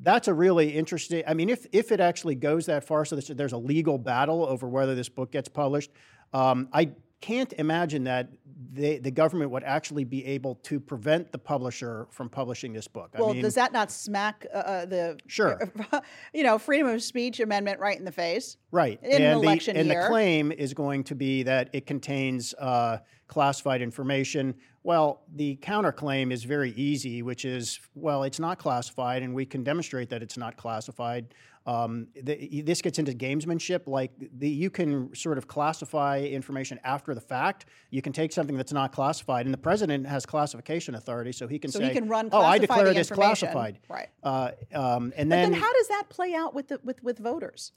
that's 0.00 0.26
a 0.26 0.34
really 0.34 0.70
interesting. 0.70 1.22
I 1.24 1.34
mean, 1.34 1.48
if 1.48 1.66
if 1.70 1.92
it 1.92 2.00
actually 2.00 2.34
goes 2.34 2.66
that 2.66 2.82
far, 2.82 3.04
so 3.04 3.14
there's, 3.14 3.28
there's 3.28 3.52
a 3.52 3.58
legal 3.58 3.96
battle 3.96 4.44
over 4.44 4.68
whether 4.68 4.96
this 4.96 5.08
book 5.08 5.30
gets 5.30 5.48
published, 5.48 5.92
um, 6.32 6.68
I 6.72 6.90
can't 7.20 7.52
imagine 7.54 8.04
that 8.04 8.30
they, 8.72 8.98
the 8.98 9.10
government 9.10 9.50
would 9.50 9.64
actually 9.64 10.04
be 10.04 10.24
able 10.26 10.54
to 10.56 10.78
prevent 10.78 11.32
the 11.32 11.38
publisher 11.38 12.06
from 12.10 12.28
publishing 12.28 12.72
this 12.72 12.86
book. 12.86 13.10
Well, 13.18 13.30
I 13.30 13.32
mean, 13.34 13.42
does 13.42 13.54
that 13.54 13.72
not 13.72 13.90
smack 13.90 14.46
uh, 14.52 14.56
uh, 14.56 14.86
the 14.86 15.18
Sure. 15.26 15.60
you 16.32 16.42
know, 16.42 16.58
freedom 16.58 16.88
of 16.88 17.02
speech 17.02 17.40
amendment 17.40 17.80
right 17.80 17.98
in 17.98 18.04
the 18.04 18.12
face? 18.12 18.56
Right. 18.70 18.98
in 19.02 19.22
an 19.22 19.22
and 19.22 19.42
election 19.42 19.74
the, 19.74 19.80
and 19.80 19.88
year. 19.88 20.02
the 20.02 20.08
claim 20.08 20.52
is 20.52 20.74
going 20.74 21.04
to 21.04 21.14
be 21.14 21.42
that 21.42 21.70
it 21.72 21.86
contains 21.86 22.54
uh, 22.54 22.98
classified 23.26 23.82
information. 23.82 24.54
Well, 24.82 25.22
the 25.34 25.56
counterclaim 25.56 26.32
is 26.32 26.44
very 26.44 26.70
easy, 26.72 27.22
which 27.22 27.44
is, 27.44 27.80
well, 27.94 28.22
it's 28.22 28.40
not 28.40 28.58
classified, 28.58 29.22
and 29.22 29.34
we 29.34 29.44
can 29.44 29.62
demonstrate 29.62 30.08
that 30.10 30.22
it's 30.22 30.38
not 30.38 30.56
classified. 30.56 31.34
Um, 31.66 32.08
the, 32.20 32.62
this 32.62 32.80
gets 32.80 32.98
into 32.98 33.12
gamesmanship. 33.12 33.86
Like 33.86 34.12
the, 34.18 34.48
you 34.48 34.70
can 34.70 35.14
sort 35.14 35.38
of 35.38 35.46
classify 35.46 36.20
information 36.20 36.80
after 36.84 37.14
the 37.14 37.20
fact. 37.20 37.66
You 37.90 38.02
can 38.02 38.12
take 38.12 38.32
something 38.32 38.56
that's 38.56 38.72
not 38.72 38.92
classified, 38.92 39.46
and 39.46 39.52
the 39.52 39.58
president 39.58 40.06
has 40.06 40.24
classification 40.24 40.94
authority, 40.94 41.32
so 41.32 41.46
he 41.46 41.58
can 41.58 41.70
So 41.70 41.78
say, 41.78 41.88
he 41.88 41.92
can 41.92 42.08
run 42.08 42.30
"Oh, 42.32 42.40
I 42.40 42.58
declare 42.58 42.94
this 42.94 43.10
classified." 43.10 43.78
Right. 43.88 44.08
Uh, 44.22 44.52
um, 44.74 45.12
and 45.16 45.28
But 45.28 45.36
then, 45.36 45.52
then, 45.52 45.60
how 45.60 45.72
does 45.72 45.88
that 45.88 46.04
play 46.08 46.34
out 46.34 46.54
with 46.54 46.68
the 46.68 46.80
with 46.82 47.02
with 47.02 47.18
voters? 47.18 47.72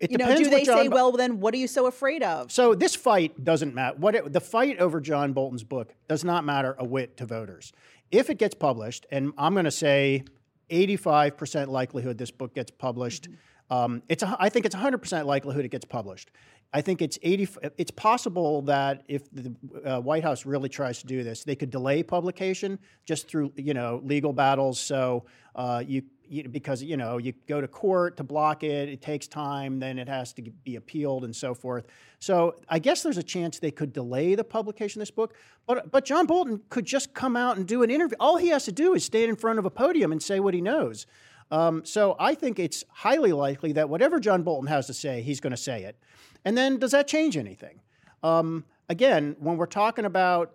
it 0.00 0.10
You 0.10 0.18
know, 0.18 0.34
do 0.34 0.48
they 0.48 0.64
John 0.64 0.78
say, 0.78 0.88
well, 0.88 1.12
then 1.12 1.40
what 1.40 1.52
are 1.52 1.58
you 1.58 1.68
so 1.68 1.86
afraid 1.86 2.22
of? 2.22 2.50
So 2.50 2.74
this 2.74 2.96
fight 2.96 3.44
doesn't 3.44 3.74
matter. 3.74 3.96
What 3.98 4.14
it, 4.14 4.32
the 4.32 4.40
fight 4.40 4.78
over 4.78 5.00
John 5.00 5.32
Bolton's 5.34 5.62
book 5.62 5.94
does 6.08 6.24
not 6.24 6.44
matter 6.44 6.74
a 6.78 6.84
whit 6.84 7.18
to 7.18 7.26
voters. 7.26 7.72
If 8.10 8.30
it 8.30 8.38
gets 8.38 8.54
published, 8.54 9.06
and 9.10 9.32
I'm 9.36 9.52
going 9.52 9.66
to 9.66 9.70
say 9.70 10.24
85% 10.70 11.68
likelihood 11.68 12.18
this 12.18 12.30
book 12.30 12.54
gets 12.54 12.70
published. 12.70 13.28
Um, 13.70 14.02
it's 14.08 14.22
a, 14.22 14.36
I 14.38 14.48
think 14.48 14.66
it's 14.66 14.74
100% 14.74 15.26
likelihood 15.26 15.64
it 15.64 15.70
gets 15.70 15.84
published. 15.84 16.30
I 16.72 16.80
think 16.80 17.02
it's 17.02 17.18
80. 17.22 17.48
It's 17.78 17.90
possible 17.90 18.62
that 18.62 19.02
if 19.08 19.28
the 19.32 19.52
uh, 19.84 20.00
White 20.00 20.22
House 20.22 20.46
really 20.46 20.68
tries 20.68 21.00
to 21.00 21.06
do 21.06 21.24
this, 21.24 21.42
they 21.42 21.56
could 21.56 21.70
delay 21.70 22.02
publication 22.02 22.78
just 23.04 23.28
through 23.28 23.52
you 23.56 23.74
know 23.74 24.00
legal 24.04 24.32
battles. 24.32 24.78
So 24.78 25.24
uh, 25.56 25.82
you, 25.84 26.02
you 26.30 26.48
because 26.48 26.82
you 26.82 26.96
know 26.96 27.18
you 27.18 27.32
go 27.48 27.60
to 27.60 27.68
court 27.68 28.16
to 28.16 28.24
block 28.24 28.62
it, 28.62 28.88
it 28.88 29.02
takes 29.02 29.26
time, 29.26 29.78
then 29.80 29.98
it 29.98 30.08
has 30.08 30.32
to 30.34 30.42
be 30.42 30.76
appealed 30.76 31.24
and 31.24 31.34
so 31.34 31.54
forth. 31.54 31.86
So 32.20 32.54
I 32.68 32.78
guess 32.78 33.02
there's 33.02 33.18
a 33.18 33.22
chance 33.22 33.58
they 33.58 33.70
could 33.70 33.92
delay 33.92 34.34
the 34.34 34.44
publication 34.44 35.00
of 35.00 35.02
this 35.02 35.10
book. 35.10 35.34
But 35.66 35.90
but 35.90 36.04
John 36.04 36.26
Bolton 36.26 36.60
could 36.68 36.86
just 36.86 37.12
come 37.14 37.36
out 37.36 37.56
and 37.56 37.66
do 37.66 37.82
an 37.82 37.90
interview. 37.90 38.16
All 38.20 38.36
he 38.36 38.48
has 38.48 38.64
to 38.66 38.72
do 38.72 38.94
is 38.94 39.04
stand 39.04 39.28
in 39.28 39.36
front 39.36 39.58
of 39.58 39.64
a 39.64 39.70
podium 39.70 40.12
and 40.12 40.22
say 40.22 40.40
what 40.40 40.54
he 40.54 40.60
knows. 40.60 41.06
Um, 41.50 41.84
so 41.84 42.14
I 42.18 42.34
think 42.34 42.58
it's 42.58 42.84
highly 42.90 43.32
likely 43.32 43.72
that 43.72 43.88
whatever 43.88 44.20
John 44.20 44.42
Bolton 44.42 44.68
has 44.68 44.86
to 44.86 44.94
say, 44.94 45.22
he's 45.22 45.40
going 45.40 45.50
to 45.50 45.56
say 45.56 45.82
it. 45.82 45.96
And 46.44 46.56
then 46.56 46.78
does 46.78 46.92
that 46.92 47.08
change 47.08 47.36
anything? 47.36 47.80
Um, 48.22 48.64
again, 48.88 49.36
when 49.40 49.56
we're 49.56 49.66
talking 49.66 50.04
about 50.04 50.54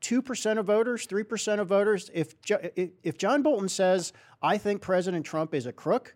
2% 0.00 0.58
of 0.58 0.66
voters, 0.66 1.06
3% 1.06 1.60
of 1.60 1.68
voters, 1.68 2.10
if, 2.14 2.34
if 3.02 3.18
John 3.18 3.42
Bolton 3.42 3.68
says, 3.68 4.12
I 4.42 4.58
think 4.58 4.80
President 4.80 5.26
Trump 5.26 5.54
is 5.54 5.66
a 5.66 5.72
crook, 5.72 6.14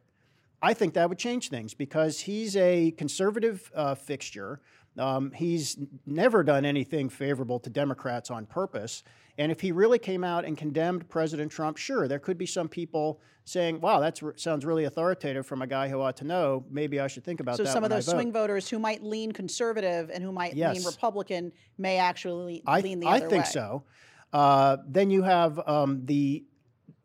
I 0.63 0.75
think 0.75 0.95
that 0.95 1.09
would 1.09 1.19
change 1.19 1.49
things 1.49 1.75
because 1.75 2.21
he's 2.21 2.57
a 2.57 2.93
conservative 2.93 3.71
uh, 3.75 3.97
fixture. 3.97 4.61
Um, 4.99 5.33
he's 5.33 5.79
never 6.07 6.43
done 6.43 6.65
anything 6.65 7.09
favorable 7.09 7.59
to 7.61 7.71
Democrats 7.71 8.31
on 8.31 8.47
purpose. 8.47 9.03
And 9.39 9.51
if 9.51 9.61
he 9.61 9.73
really 9.73 9.99
came 9.99 10.25
out 10.25 10.45
and 10.45 10.57
condemned 10.57 11.09
President 11.09 11.51
Trump, 11.51 11.79
sure, 11.79 12.07
there 12.07 12.19
could 12.19 12.37
be 12.37 12.45
some 12.45 12.69
people 12.69 13.21
saying, 13.45 13.81
"Wow, 13.81 14.01
that 14.01 14.21
sounds 14.37 14.65
really 14.65 14.85
authoritative 14.85 15.47
from 15.47 15.63
a 15.63 15.67
guy 15.67 15.89
who 15.89 16.01
ought 16.01 16.17
to 16.19 16.25
know. 16.25 16.65
Maybe 16.71 17.01
I 17.01 17.07
should 17.07 17.25
think 17.25 17.41
about 17.41 17.57
so 17.57 17.63
that." 17.63 17.71
So 17.71 17.73
some 17.73 17.85
of 17.85 17.91
those 17.91 18.07
swing 18.07 18.33
voters 18.33 18.69
who 18.69 18.79
might 18.79 19.03
lean 19.03 19.33
conservative 19.33 20.11
and 20.11 20.23
who 20.23 20.33
might 20.33 20.55
yes. 20.55 20.77
lean 20.77 20.85
Republican 20.85 21.53
may 21.79 21.97
actually 21.97 22.63
I, 22.67 22.81
lean 22.81 23.01
the 23.01 23.07
I 23.07 23.17
other 23.17 23.29
think 23.29 23.47
so. 23.47 23.85
Uh, 24.33 24.79
then 24.87 25.11
you 25.11 25.23
have 25.23 25.59
um, 25.67 26.05
the 26.05 26.45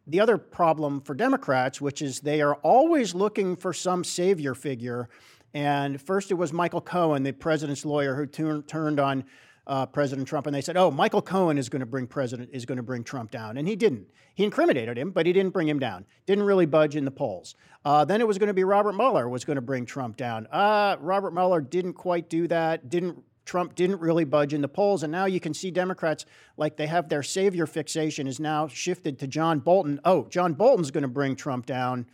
the 0.08 0.20
other 0.22 0.38
problem 0.38 1.02
for 1.02 1.14
Democrats, 1.14 1.82
which 1.82 2.02
is 2.02 2.22
they 2.22 2.42
are 2.42 2.56
always 2.56 3.14
looking 3.14 3.56
for 3.56 3.74
some 3.74 4.04
savior 4.04 4.56
figure. 4.56 5.10
And 5.58 6.00
first 6.00 6.30
it 6.30 6.36
was 6.36 6.54
Michael 6.54 6.82
Cohen, 6.82 7.24
the 7.24 7.32
president's 7.32 7.84
lawyer, 7.84 8.14
who 8.14 8.28
tur- 8.28 8.62
turned 8.62 9.00
on 9.00 9.24
uh, 9.66 9.88
President 9.88 10.28
Trump, 10.28 10.46
and 10.46 10.54
they 10.56 10.62
said, 10.62 10.78
"Oh, 10.78 10.92
Michael 10.92 11.24
Cohen 11.24 11.58
is 11.58 11.68
going 11.68 11.80
to 11.80 11.88
bring 11.88 12.06
President 12.06 12.52
is 12.54 12.64
going 12.64 12.76
to 12.76 12.84
bring 12.84 13.04
Trump 13.04 13.32
down," 13.32 13.58
and 13.58 13.68
he 13.68 13.76
didn't. 13.76 14.06
He 14.36 14.44
incriminated 14.44 15.00
him, 15.00 15.10
but 15.10 15.26
he 15.26 15.34
didn't 15.34 15.54
bring 15.54 15.68
him 15.68 15.80
down. 15.80 16.06
Didn't 16.28 16.44
really 16.44 16.68
budge 16.68 16.96
in 16.96 17.06
the 17.06 17.12
polls. 17.12 17.56
Uh, 17.84 18.06
then 18.06 18.22
it 18.22 18.28
was 18.28 18.38
going 18.38 18.50
to 18.50 18.54
be 18.54 18.64
Robert 18.64 18.94
Mueller 18.94 19.28
was 19.28 19.46
going 19.46 19.56
to 19.56 19.62
bring 19.64 19.88
Trump 19.88 20.16
down. 20.16 20.46
Uh, 20.52 20.96
Robert 21.00 21.34
Mueller 21.34 21.60
didn't 21.60 21.94
quite 21.94 22.30
do 22.30 22.48
that. 22.50 22.88
Didn't 22.88 23.24
Trump 23.44 23.74
didn't 23.74 24.00
really 24.00 24.26
budge 24.26 24.54
in 24.54 24.62
the 24.62 24.68
polls, 24.68 25.02
and 25.02 25.12
now 25.12 25.26
you 25.26 25.40
can 25.40 25.56
see 25.56 25.72
Democrats 25.72 26.24
like 26.56 26.78
they 26.78 26.86
have 26.86 27.10
their 27.10 27.24
savior 27.24 27.66
fixation 27.66 28.28
is 28.28 28.40
now 28.40 28.68
shifted 28.68 29.18
to 29.18 29.26
John 29.26 29.58
Bolton. 29.58 30.00
Oh, 30.06 30.28
John 30.30 30.54
Bolton's 30.54 30.92
going 30.92 31.02
to 31.02 31.08
bring 31.08 31.36
Trump 31.36 31.66
down. 31.66 32.06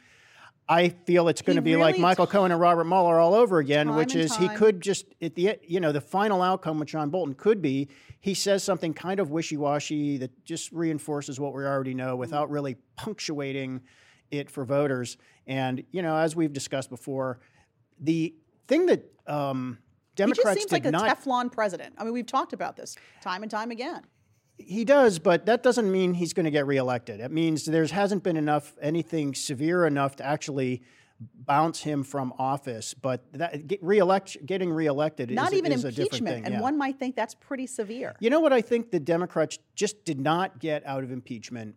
I 0.67 0.89
feel 0.89 1.27
it's 1.27 1.41
going 1.41 1.55
He 1.55 1.59
to 1.59 1.61
be 1.61 1.75
like 1.75 1.93
really 1.93 2.01
Michael 2.01 2.27
Cohen 2.27 2.51
and 2.51 2.59
Robert 2.59 2.85
Mueller 2.85 3.19
all 3.19 3.33
over 3.33 3.59
again, 3.59 3.95
which 3.95 4.15
is 4.15 4.35
he 4.35 4.47
could 4.49 4.81
just 4.81 5.05
at 5.21 5.35
the 5.35 5.57
you 5.67 5.79
know 5.79 5.91
the 5.91 6.01
final 6.01 6.41
outcome 6.41 6.79
with 6.79 6.87
John 6.87 7.09
Bolton 7.09 7.35
could 7.35 7.61
be 7.61 7.89
he 8.23 8.33
says 8.33 8.63
something 8.63 8.93
kind 8.93 9.19
of 9.19 9.31
wishy-washy 9.31 10.17
that 10.19 10.45
just 10.45 10.71
reinforces 10.71 11.41
what 11.41 11.53
we 11.53 11.65
already 11.65 11.93
know 11.93 12.15
without 12.15 12.49
really 12.49 12.77
punctuating 12.95 13.81
it 14.31 14.49
for 14.49 14.63
voters. 14.63 15.17
And 15.45 15.83
you 15.91 16.01
know, 16.01 16.15
as 16.15 16.33
we've 16.33 16.53
discussed 16.53 16.89
before, 16.89 17.41
the 17.99 18.33
thing 18.67 18.85
that 18.85 19.03
um, 19.27 19.77
He 20.11 20.15
Democrats 20.15 20.59
just 20.59 20.69
seems 20.69 20.71
like 20.71 20.85
a 20.85 20.91
not 20.91 21.19
Teflon 21.19 21.51
president. 21.51 21.95
I 21.97 22.05
mean, 22.05 22.13
we've 22.13 22.25
talked 22.25 22.53
about 22.53 22.77
this 22.77 22.95
time 23.21 23.41
and 23.43 23.51
time 23.51 23.71
again. 23.71 24.03
He 24.67 24.85
does, 24.85 25.19
but 25.19 25.45
that 25.45 25.63
doesn't 25.63 25.91
mean 25.91 26.13
he's 26.13 26.33
going 26.33 26.45
to 26.45 26.51
get 26.51 26.65
reelected. 26.67 27.19
It 27.19 27.31
means 27.31 27.65
there 27.65 27.85
hasn't 27.85 28.23
been 28.23 28.37
enough 28.37 28.73
anything 28.81 29.33
severe 29.33 29.85
enough 29.85 30.15
to 30.17 30.25
actually 30.25 30.83
bounce 31.19 31.81
him 31.81 32.03
from 32.03 32.33
office. 32.37 32.93
But 32.93 33.23
that 33.33 33.67
get 33.67 33.83
reelect, 33.83 34.45
getting 34.45 34.71
reelected 34.71 35.31
Not 35.31 35.53
is, 35.53 35.59
even 35.59 35.71
is 35.71 35.83
a 35.83 35.89
different 35.89 36.13
impeachment, 36.13 36.35
thing. 36.35 36.45
and 36.45 36.53
yeah. 36.55 36.61
one 36.61 36.77
might 36.77 36.99
think 36.99 37.15
that's 37.15 37.35
pretty 37.35 37.67
severe. 37.67 38.15
You 38.19 38.29
know 38.29 38.39
what 38.39 38.53
I 38.53 38.61
think 38.61 38.91
the 38.91 38.99
Democrats 38.99 39.59
just 39.75 40.03
did 40.05 40.19
not 40.19 40.59
get 40.59 40.85
out 40.85 41.03
of 41.03 41.11
impeachment? 41.11 41.75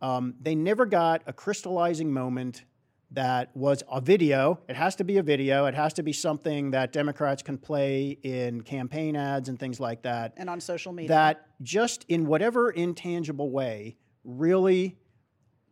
Um, 0.00 0.34
they 0.40 0.54
never 0.54 0.86
got 0.86 1.22
a 1.26 1.32
crystallizing 1.32 2.12
moment 2.12 2.64
that 3.12 3.56
was 3.56 3.82
a 3.90 4.00
video. 4.00 4.60
It 4.68 4.76
has 4.76 4.96
to 4.96 5.04
be 5.04 5.16
a 5.16 5.22
video. 5.22 5.64
It 5.66 5.74
has 5.74 5.94
to 5.94 6.02
be 6.02 6.12
something 6.12 6.72
that 6.72 6.92
Democrats 6.92 7.42
can 7.42 7.56
play 7.56 8.18
in 8.22 8.60
campaign 8.62 9.16
ads 9.16 9.48
and 9.48 9.58
things 9.58 9.80
like 9.80 10.02
that. 10.02 10.34
And 10.36 10.50
on 10.50 10.60
social 10.60 10.92
media. 10.92 11.08
That 11.08 11.46
just 11.62 12.04
in 12.08 12.26
whatever 12.26 12.70
intangible 12.70 13.50
way 13.50 13.96
really 14.24 14.98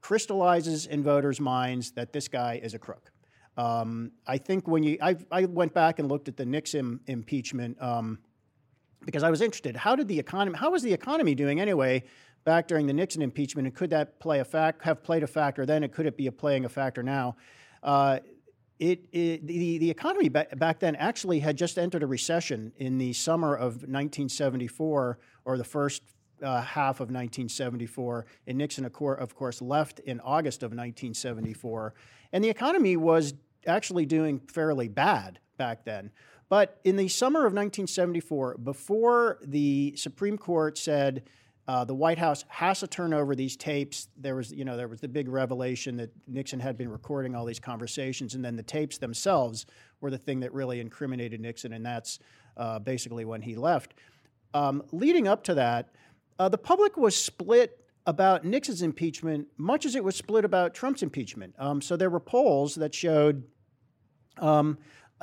crystallizes 0.00 0.86
in 0.86 1.02
voters' 1.02 1.40
minds 1.40 1.90
that 1.92 2.12
this 2.12 2.28
guy 2.28 2.60
is 2.62 2.74
a 2.74 2.78
crook. 2.78 3.12
Um, 3.56 4.12
I 4.26 4.38
think 4.38 4.68
when 4.68 4.82
you, 4.82 4.98
I, 5.02 5.16
I 5.30 5.46
went 5.46 5.74
back 5.74 5.98
and 5.98 6.08
looked 6.08 6.28
at 6.28 6.36
the 6.36 6.46
Nixon 6.46 7.00
impeachment 7.06 7.80
um, 7.82 8.18
because 9.04 9.22
I 9.22 9.30
was 9.30 9.40
interested. 9.40 9.76
How 9.76 9.96
did 9.96 10.08
the 10.08 10.18
economy? 10.18 10.56
How 10.58 10.70
was 10.70 10.82
the 10.82 10.92
economy 10.92 11.34
doing 11.34 11.60
anyway 11.60 12.04
back 12.46 12.66
during 12.66 12.86
the 12.86 12.94
Nixon 12.94 13.20
impeachment? 13.20 13.68
And 13.68 13.76
could 13.76 13.90
that 13.90 14.18
play 14.18 14.40
a 14.40 14.44
fact? 14.44 14.82
Have 14.84 15.02
played 15.02 15.22
a 15.22 15.26
factor 15.26 15.66
then? 15.66 15.84
And 15.84 15.92
could 15.92 16.06
it 16.06 16.16
be 16.16 16.28
a 16.28 16.32
playing 16.32 16.64
a 16.64 16.70
factor 16.70 17.02
now? 17.02 17.36
Uh, 17.82 18.20
it, 18.78 19.06
it 19.12 19.46
the 19.46 19.78
the 19.78 19.90
economy 19.90 20.28
back, 20.30 20.56
back 20.58 20.78
then 20.80 20.96
actually 20.96 21.40
had 21.40 21.56
just 21.56 21.78
entered 21.78 22.02
a 22.02 22.06
recession 22.06 22.72
in 22.76 22.96
the 22.96 23.12
summer 23.12 23.54
of 23.54 23.82
1974 23.82 25.18
or 25.44 25.58
the 25.58 25.64
first 25.64 26.02
uh, 26.42 26.60
half 26.60 26.96
of 26.96 27.08
1974, 27.08 28.26
and 28.46 28.58
Nixon, 28.58 28.84
of 28.84 28.92
cour- 28.92 29.14
of 29.14 29.34
course, 29.34 29.62
left 29.62 30.00
in 30.00 30.20
August 30.20 30.62
of 30.62 30.70
1974, 30.70 31.94
and 32.32 32.44
the 32.44 32.50
economy 32.50 32.96
was 32.96 33.34
actually 33.66 34.06
doing 34.06 34.40
fairly 34.40 34.88
bad 34.88 35.38
back 35.56 35.84
then. 35.84 36.10
But 36.48 36.78
in 36.84 36.96
the 36.96 37.08
summer 37.08 37.40
of 37.40 37.52
1974, 37.52 38.58
before 38.58 39.38
the 39.42 39.94
Supreme 39.96 40.38
Court 40.38 40.78
said 40.78 41.24
uh, 41.68 41.84
the 41.84 41.94
White 41.94 42.18
House 42.18 42.44
has 42.48 42.80
to 42.80 42.86
turn 42.86 43.12
over 43.12 43.34
these 43.34 43.56
tapes, 43.56 44.08
there 44.16 44.36
was, 44.36 44.52
you 44.52 44.64
know, 44.64 44.76
there 44.76 44.86
was 44.86 45.00
the 45.00 45.08
big 45.08 45.28
revelation 45.28 45.96
that 45.96 46.10
Nixon 46.28 46.60
had 46.60 46.78
been 46.78 46.88
recording 46.88 47.34
all 47.34 47.44
these 47.44 47.58
conversations, 47.58 48.34
and 48.34 48.44
then 48.44 48.54
the 48.54 48.62
tapes 48.62 48.98
themselves 48.98 49.66
were 50.00 50.10
the 50.10 50.18
thing 50.18 50.40
that 50.40 50.52
really 50.52 50.78
incriminated 50.78 51.40
Nixon, 51.40 51.72
and 51.72 51.84
that's 51.84 52.20
uh, 52.56 52.78
basically 52.78 53.24
when 53.24 53.42
he 53.42 53.56
left. 53.56 53.94
Um, 54.54 54.82
leading 54.92 55.26
up 55.26 55.42
to 55.44 55.54
that, 55.54 55.88
uh, 56.38 56.48
the 56.48 56.58
public 56.58 56.96
was 56.96 57.16
split 57.16 57.80
about 58.06 58.44
Nixon's 58.44 58.82
impeachment, 58.82 59.48
much 59.56 59.84
as 59.84 59.96
it 59.96 60.04
was 60.04 60.14
split 60.14 60.44
about 60.44 60.72
Trump's 60.72 61.02
impeachment. 61.02 61.54
Um, 61.58 61.80
so 61.80 61.96
there 61.96 62.10
were 62.10 62.20
polls 62.20 62.76
that 62.76 62.94
showed, 62.94 63.42
um, 64.38 64.78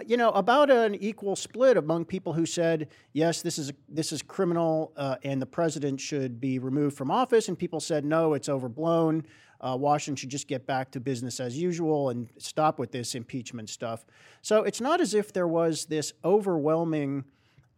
you 0.07 0.17
know, 0.17 0.31
about 0.31 0.71
an 0.71 0.95
equal 0.95 1.35
split 1.35 1.77
among 1.77 2.05
people 2.05 2.33
who 2.33 2.45
said, 2.45 2.89
yes, 3.13 3.41
this 3.41 3.59
is 3.59 3.71
this 3.88 4.12
is 4.12 4.23
criminal, 4.23 4.91
uh, 4.97 5.17
and 5.23 5.41
the 5.41 5.45
president 5.45 6.00
should 6.00 6.41
be 6.41 6.57
removed 6.57 6.97
from 6.97 7.12
office, 7.12 7.47
and 7.47 7.57
people 7.57 7.79
said, 7.79 8.03
no, 8.03 8.33
it's 8.33 8.50
overblown. 8.50 9.25
Uh, 9.62 9.77
Washington 9.77 10.15
should 10.15 10.29
just 10.29 10.47
get 10.47 10.65
back 10.65 10.91
to 10.91 11.00
business 11.00 11.39
as 11.39 11.57
usual 11.57 12.09
and 12.09 12.27
stop 12.38 12.79
with 12.79 12.91
this 12.91 13.15
impeachment 13.15 13.69
stuff. 13.69 14.03
So 14.41 14.63
it's 14.63 14.81
not 14.81 15.00
as 15.00 15.13
if 15.13 15.31
there 15.31 15.47
was 15.47 15.85
this 15.85 16.12
overwhelming 16.25 17.23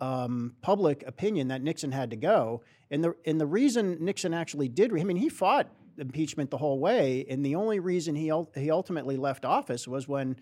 um, 0.01 0.55
public 0.62 1.03
opinion 1.05 1.50
that 1.50 1.62
Nixon 1.62 1.91
had 1.91 2.10
to 2.10 2.15
go. 2.15 2.63
And 2.89 3.03
the 3.03 3.15
and 3.25 3.39
the 3.41 3.45
reason 3.45 3.98
Nixon 4.00 4.34
actually 4.34 4.69
did, 4.69 4.98
I 4.98 5.03
mean, 5.03 5.17
he 5.17 5.29
fought 5.29 5.67
impeachment 5.98 6.50
the 6.50 6.57
whole 6.57 6.79
way, 6.79 7.25
and 7.29 7.45
the 7.45 7.55
only 7.55 7.79
reason 7.79 8.15
he 8.15 8.31
he 8.55 8.72
ultimately 8.72 9.17
left 9.17 9.43
office 9.43 9.86
was 9.86 10.07
when. 10.07 10.38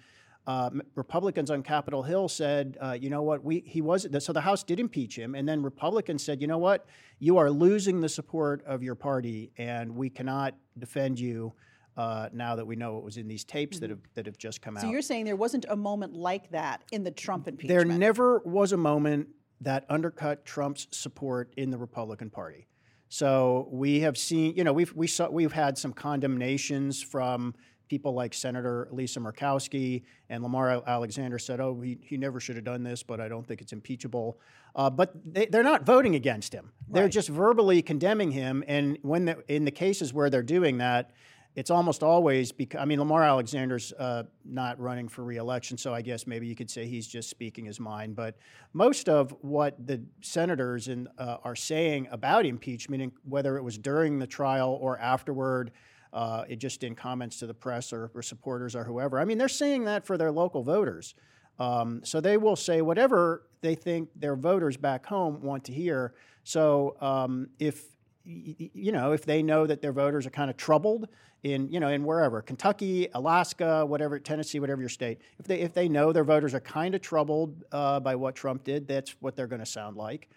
Uh, 0.46 0.70
Republicans 0.96 1.50
on 1.50 1.64
Capitol 1.64 2.04
Hill 2.04 2.28
said, 2.28 2.78
uh, 2.82 2.98
"You 3.00 3.10
know 3.10 3.22
what? 3.22 3.44
We 3.44 3.64
he 3.66 3.82
was 3.82 4.08
so 4.20 4.34
the 4.34 4.42
House 4.42 4.64
did 4.64 4.80
impeach 4.80 5.18
him, 5.18 5.36
and 5.36 5.48
then 5.48 5.64
Republicans 5.64 6.24
said, 6.24 6.42
"You 6.42 6.48
know 6.48 6.58
what? 6.58 6.86
You 7.20 7.38
are 7.38 7.50
losing 7.50 8.02
the 8.02 8.10
support 8.10 8.64
of 8.66 8.84
your 8.84 8.96
party, 8.96 9.52
and 9.58 9.96
we 9.96 10.10
cannot 10.10 10.56
defend 10.78 11.18
you 11.18 11.54
uh, 11.96 12.28
now 12.34 12.56
that 12.56 12.66
we 12.66 12.76
know 12.76 12.98
it 12.98 13.04
was 13.04 13.16
in 13.16 13.28
these 13.28 13.46
tapes 13.46 13.80
that 13.80 13.90
have 13.90 14.02
that 14.16 14.26
have 14.26 14.38
just 14.38 14.62
come 14.62 14.76
so 14.76 14.80
out." 14.80 14.82
So 14.84 14.92
you're 14.92 15.02
saying 15.02 15.24
there 15.24 15.38
wasn't 15.38 15.66
a 15.70 15.78
moment 15.78 16.14
like 16.14 16.52
that 16.52 16.84
in 16.92 17.04
the 17.04 17.12
Trump 17.12 17.48
impeachment. 17.48 17.70
There 17.70 17.98
never 17.98 18.40
was 18.44 18.74
a 18.74 18.78
moment 18.78 19.30
that 19.62 19.86
undercut 19.90 20.46
Trump's 20.46 20.88
support 20.92 21.54
in 21.56 21.72
the 21.72 21.78
Republican 21.78 22.30
Party. 22.30 22.68
So 23.08 23.70
we 23.72 24.00
have 24.00 24.18
seen, 24.18 24.56
you 24.56 24.64
know, 24.64 24.74
we've 24.74 24.92
we 24.94 25.08
saw 25.08 25.30
we've 25.30 25.54
had 25.54 25.78
some 25.78 25.94
condemnations 25.94 27.02
from 27.02 27.54
people 27.88 28.14
like 28.14 28.34
Senator 28.34 28.88
Lisa 28.92 29.20
Murkowski 29.20 30.04
and 30.30 30.44
Lamar 30.44 30.84
Alexander 30.86 31.40
said, 31.40 31.60
"Oh, 31.60 31.80
he, 31.82 31.98
he 32.02 32.18
never 32.18 32.40
should 32.40 32.56
have 32.56 32.66
done 32.66 32.84
this, 32.84 33.04
but 33.04 33.20
I 33.20 33.28
don't 33.28 33.46
think 33.46 33.62
it's 33.62 33.74
impeachable." 33.74 34.40
Uh, 34.76 34.90
but 34.90 35.14
they, 35.26 35.46
they're 35.46 35.64
not 35.64 35.86
voting 35.86 36.16
against 36.16 36.54
him; 36.54 36.72
they're 36.90 37.10
just 37.10 37.30
verbally 37.30 37.82
condemning 37.82 38.32
him. 38.32 38.64
And 38.68 38.98
when 39.02 39.26
the, 39.26 39.44
in 39.48 39.66
the 39.66 39.72
cases 39.72 40.14
where 40.14 40.30
they're 40.30 40.44
doing 40.44 40.78
that, 40.80 41.12
it's 41.56 41.70
almost 41.70 42.02
always 42.02 42.52
because 42.52 42.82
I 42.82 42.86
mean 42.86 43.00
Lamar 43.00 43.24
Alexander's 43.24 43.94
uh, 43.94 44.24
not 44.44 44.80
running 44.80 45.08
for 45.08 45.24
reelection, 45.24 45.78
so 45.78 45.94
I 45.94 46.02
guess 46.02 46.26
maybe 46.26 46.48
you 46.48 46.56
could 46.56 46.70
say 46.70 46.86
he's 46.88 47.08
just 47.08 47.30
speaking 47.30 47.66
his 47.66 47.80
mind. 47.80 48.16
But 48.16 48.38
most 48.74 49.08
of 49.08 49.36
what 49.42 49.86
the 49.86 50.02
senators 50.22 50.88
in, 50.88 51.08
uh, 51.18 51.38
are 51.44 51.56
saying 51.56 52.08
about 52.12 52.46
impeachment, 52.46 53.14
whether 53.24 53.58
it 53.58 53.64
was 53.64 53.78
during 53.78 54.18
the 54.20 54.28
trial 54.28 54.78
or 54.82 54.98
afterward, 54.98 55.72
uh, 56.14 56.46
it 56.48 56.58
just 56.58 56.84
in 56.84 56.96
comments 56.96 57.40
to 57.40 57.48
the 57.48 57.54
press 57.54 57.92
or, 57.92 58.12
or 58.14 58.22
supporters 58.22 58.76
or 58.76 58.84
whoever. 58.84 59.20
I 59.20 59.26
mean, 59.26 59.38
they're 59.38 59.50
saying 59.50 59.86
that 59.86 60.06
for 60.06 60.18
their 60.18 60.32
local 60.32 60.64
voters. 60.64 61.16
Um, 61.60 62.02
so 62.04 62.22
they 62.22 62.38
will 62.38 62.56
say 62.56 62.82
whatever 62.82 63.44
they 63.62 63.76
think 63.76 64.10
their 64.16 64.36
voters 64.36 64.78
back 64.78 65.06
home 65.06 65.42
want 65.42 65.66
to 65.66 65.74
hear. 65.74 66.14
So 66.44 66.96
um, 67.02 67.50
if 67.60 67.86
you 68.26 68.92
know 68.94 69.12
if 69.12 69.26
they 69.26 69.44
know 69.44 69.68
that 69.68 69.82
their 69.82 69.92
voters 69.92 70.26
are 70.26 70.30
kind 70.30 70.50
of 70.50 70.56
troubled 70.56 71.10
in 71.44 71.70
you 71.70 71.80
know 71.80 71.90
in 71.90 72.04
wherever 72.04 72.42
Kentucky, 72.42 73.08
Alaska, 73.14 73.86
whatever 73.86 74.18
Tennessee, 74.18 74.60
whatever 74.60 74.82
your 74.82 74.90
state, 74.90 75.20
if 75.40 75.46
they 75.46 75.60
if 75.60 75.74
they 75.74 75.88
know 75.90 76.12
their 76.12 76.24
voters 76.24 76.54
are 76.54 76.60
kind 76.60 76.96
of 76.96 77.02
troubled 77.02 77.64
uh, 77.72 78.00
by 78.00 78.16
what 78.16 78.36
Trump 78.36 78.64
did, 78.64 78.88
that's 78.88 79.12
what 79.20 79.36
they're 79.36 79.48
going 79.48 79.60
to 79.60 79.66
sound 79.66 79.96
like. 79.96 80.30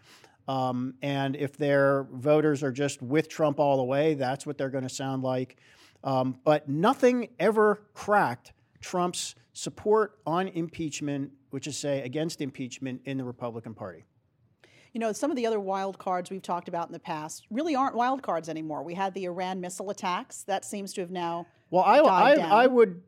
Um, 0.49 0.95
and 1.03 1.35
if 1.37 1.57
their 1.57 2.07
voters 2.13 2.63
are 2.63 2.73
just 2.73 3.03
with 3.03 3.29
Trump 3.29 3.59
all 3.59 3.77
the 3.77 3.85
way, 3.85 4.15
that's 4.15 4.47
what 4.47 4.59
they're 4.59 4.71
going 4.71 4.85
to 4.85 4.95
sound 4.95 5.23
like. 5.23 5.57
Um, 6.05 6.39
but 6.45 6.69
nothing 6.69 7.29
ever 7.39 7.83
cracked 7.95 8.53
Trump's 8.81 9.35
support 9.53 10.19
on 10.27 10.49
impeachment, 10.49 11.33
which 11.51 11.67
is 11.67 11.77
say 11.77 12.03
against 12.03 12.41
impeachment 12.41 13.01
in 13.07 13.17
the 13.17 13.25
Republican 13.25 13.75
Party. 13.75 14.05
You 14.93 15.01
know, 15.01 15.13
some 15.13 15.31
of 15.31 15.37
the 15.37 15.47
other 15.47 15.61
wild 15.61 15.99
cards 15.99 16.31
we've 16.31 16.43
talked 16.43 16.69
about 16.69 16.87
in 16.87 16.93
the 16.93 17.01
past 17.01 17.47
really 17.51 17.75
aren't 17.75 17.97
wild 17.97 18.23
cards 18.23 18.49
anymore. 18.49 18.83
We 18.83 18.95
had 18.95 19.13
the 19.15 19.25
Iran 19.25 19.61
missile 19.61 19.91
attacks. 19.91 20.43
That 20.45 20.65
seems 20.65 20.93
to 20.95 21.01
have 21.03 21.11
now 21.11 21.47
well, 21.71 21.85
I, 21.85 21.99
I. 21.99 22.33
I 22.35 22.67
would. 22.67 23.03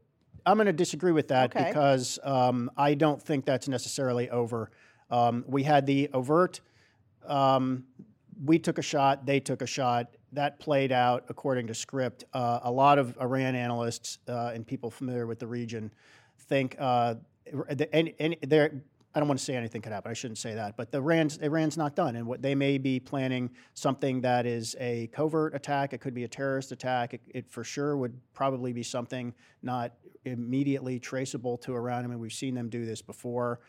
I'm 0.44 0.56
going 0.56 0.66
to 0.66 0.72
disagree 0.72 1.12
with 1.12 1.28
that 1.28 1.54
Okay. 1.54 1.68
because 1.68 2.18
um, 2.24 2.70
I 2.76 2.94
don't 2.94 3.20
think 3.22 3.44
that's 3.44 3.68
necessarily 3.68 4.30
over. 4.30 4.70
Um, 5.10 5.44
we 5.46 5.62
had 5.62 5.86
the 5.86 6.08
overt. 6.12 6.60
Um, 7.28 7.84
we 8.44 8.58
took 8.58 8.78
a 8.78 8.82
shot. 8.82 9.26
They 9.26 9.40
took 9.40 9.62
a 9.62 9.66
shot. 9.66 10.16
That 10.32 10.58
played 10.60 10.92
out 10.92 11.24
according 11.28 11.66
to 11.68 11.74
script. 11.74 12.24
Uh, 12.32 12.60
a 12.62 12.70
lot 12.70 12.98
of 12.98 13.16
Iran 13.20 13.54
analysts 13.54 14.18
uh, 14.28 14.52
and 14.54 14.66
people 14.66 14.90
familiar 14.90 15.26
with 15.26 15.38
the 15.38 15.46
region 15.46 15.90
think 16.38 16.76
uh, 16.78 17.14
and 17.92 18.36
there. 18.42 18.82
I 19.14 19.20
don't 19.20 19.26
want 19.26 19.38
to 19.40 19.44
say 19.44 19.56
anything 19.56 19.80
could 19.80 19.90
happen. 19.90 20.10
I 20.10 20.14
shouldn't 20.14 20.38
say 20.38 20.54
that, 20.54 20.76
but 20.76 20.92
the 20.92 20.98
Iran's, 20.98 21.38
Iran's 21.38 21.78
not 21.78 21.96
done, 21.96 22.14
and 22.14 22.26
what 22.26 22.42
they 22.42 22.54
may 22.54 22.76
be 22.76 23.00
planning 23.00 23.50
something 23.72 24.20
that 24.20 24.44
is 24.46 24.76
a 24.78 25.08
covert 25.08 25.54
attack. 25.54 25.92
It 25.92 26.00
could 26.00 26.14
be 26.14 26.24
a 26.24 26.28
terrorist 26.28 26.72
attack. 26.72 27.14
It, 27.14 27.22
it 27.28 27.50
for 27.50 27.64
sure 27.64 27.96
would 27.96 28.12
probably 28.34 28.72
be 28.72 28.82
something 28.82 29.34
not 29.62 29.94
immediately 30.24 31.00
traceable 31.00 31.56
to 31.58 31.74
Iran. 31.74 32.04
I 32.04 32.06
mean, 32.06 32.18
we've 32.18 32.32
seen 32.32 32.54
them 32.54 32.68
do 32.68 32.84
this 32.84 33.00
before, 33.00 33.60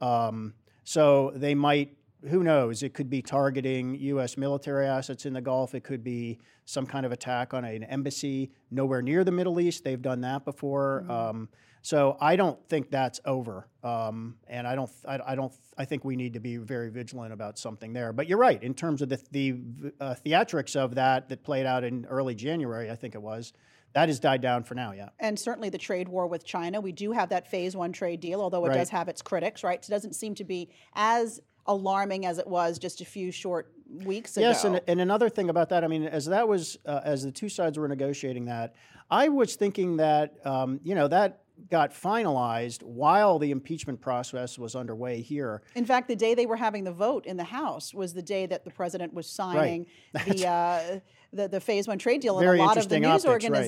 um, 0.00 0.54
so 0.84 1.32
they 1.34 1.54
might. 1.54 1.96
Who 2.28 2.42
knows? 2.42 2.82
It 2.82 2.94
could 2.94 3.10
be 3.10 3.22
targeting 3.22 3.94
U.S. 3.96 4.36
military 4.36 4.86
assets 4.86 5.26
in 5.26 5.32
the 5.32 5.40
Gulf. 5.40 5.74
It 5.74 5.84
could 5.84 6.02
be 6.02 6.38
some 6.64 6.86
kind 6.86 7.04
of 7.04 7.12
attack 7.12 7.52
on 7.54 7.64
an 7.64 7.84
embassy 7.84 8.50
nowhere 8.70 9.02
near 9.02 9.24
the 9.24 9.32
Middle 9.32 9.60
East. 9.60 9.84
They've 9.84 10.00
done 10.00 10.22
that 10.22 10.44
before. 10.44 11.04
Um, 11.10 11.48
so 11.82 12.16
I 12.20 12.36
don't 12.36 12.58
think 12.70 12.90
that's 12.90 13.20
over, 13.26 13.68
um, 13.82 14.36
and 14.48 14.66
I 14.66 14.74
don't, 14.74 14.90
I, 15.06 15.18
I 15.26 15.34
don't, 15.34 15.52
I 15.76 15.84
think 15.84 16.02
we 16.02 16.16
need 16.16 16.32
to 16.32 16.40
be 16.40 16.56
very 16.56 16.88
vigilant 16.90 17.34
about 17.34 17.58
something 17.58 17.92
there. 17.92 18.14
But 18.14 18.26
you're 18.26 18.38
right 18.38 18.62
in 18.62 18.72
terms 18.72 19.02
of 19.02 19.10
the 19.10 19.20
the 19.32 19.60
uh, 20.00 20.14
theatrics 20.24 20.76
of 20.76 20.94
that 20.94 21.28
that 21.28 21.42
played 21.44 21.66
out 21.66 21.84
in 21.84 22.06
early 22.06 22.34
January, 22.34 22.90
I 22.90 22.96
think 22.96 23.14
it 23.14 23.20
was. 23.20 23.52
That 23.92 24.08
has 24.08 24.18
died 24.18 24.40
down 24.40 24.64
for 24.64 24.74
now. 24.74 24.92
Yeah. 24.92 25.10
and 25.20 25.38
certainly 25.38 25.68
the 25.68 25.78
trade 25.78 26.08
war 26.08 26.26
with 26.26 26.44
China. 26.44 26.80
We 26.80 26.90
do 26.90 27.12
have 27.12 27.28
that 27.28 27.46
phase 27.48 27.76
one 27.76 27.92
trade 27.92 28.18
deal, 28.20 28.40
although 28.40 28.64
it 28.64 28.70
Right. 28.70 28.78
does 28.78 28.88
have 28.88 29.08
its 29.08 29.20
critics, 29.22 29.62
right? 29.62 29.78
It 29.78 29.88
doesn't 29.90 30.14
seem 30.14 30.34
to 30.36 30.44
be 30.44 30.70
as 30.94 31.40
alarming 31.66 32.26
as 32.26 32.38
it 32.38 32.46
was 32.46 32.78
just 32.78 33.00
a 33.00 33.04
few 33.04 33.30
short 33.30 33.72
weeks 34.04 34.36
ago. 34.36 34.48
Yes, 34.48 34.64
and, 34.64 34.80
and 34.86 35.00
another 35.00 35.28
thing 35.28 35.50
about 35.50 35.68
that, 35.70 35.84
I 35.84 35.86
mean, 35.86 36.04
as 36.04 36.26
that 36.26 36.46
was, 36.46 36.78
uh, 36.86 37.00
as 37.04 37.22
the 37.22 37.32
two 37.32 37.48
sides 37.48 37.78
were 37.78 37.88
negotiating 37.88 38.46
that, 38.46 38.74
I 39.10 39.28
was 39.28 39.56
thinking 39.56 39.96
that, 39.98 40.34
um, 40.44 40.80
you 40.82 40.94
know, 40.94 41.08
that 41.08 41.40
got 41.70 41.92
finalized 41.92 42.82
while 42.82 43.38
the 43.38 43.50
impeachment 43.50 44.00
process 44.00 44.58
was 44.58 44.74
underway 44.74 45.20
here. 45.20 45.62
In 45.74 45.86
fact, 45.86 46.08
the 46.08 46.16
day 46.16 46.34
they 46.34 46.46
were 46.46 46.56
having 46.56 46.84
the 46.84 46.92
vote 46.92 47.26
in 47.26 47.36
the 47.36 47.44
House 47.44 47.94
was 47.94 48.12
the 48.12 48.22
day 48.22 48.46
that 48.46 48.64
the 48.64 48.70
president 48.70 49.14
was 49.14 49.26
signing 49.30 49.86
the, 50.26 50.46
uh, 50.48 50.98
the 51.32 51.48
the 51.48 51.60
phase 51.60 51.86
one 51.86 51.98
trade 51.98 52.20
deal, 52.20 52.38
and 52.38 52.48
a 52.48 52.56
lot 52.56 52.76
of 52.76 52.88
the 52.88 52.98
news 53.00 53.24
optics, 53.24 53.44
right. 53.50 53.66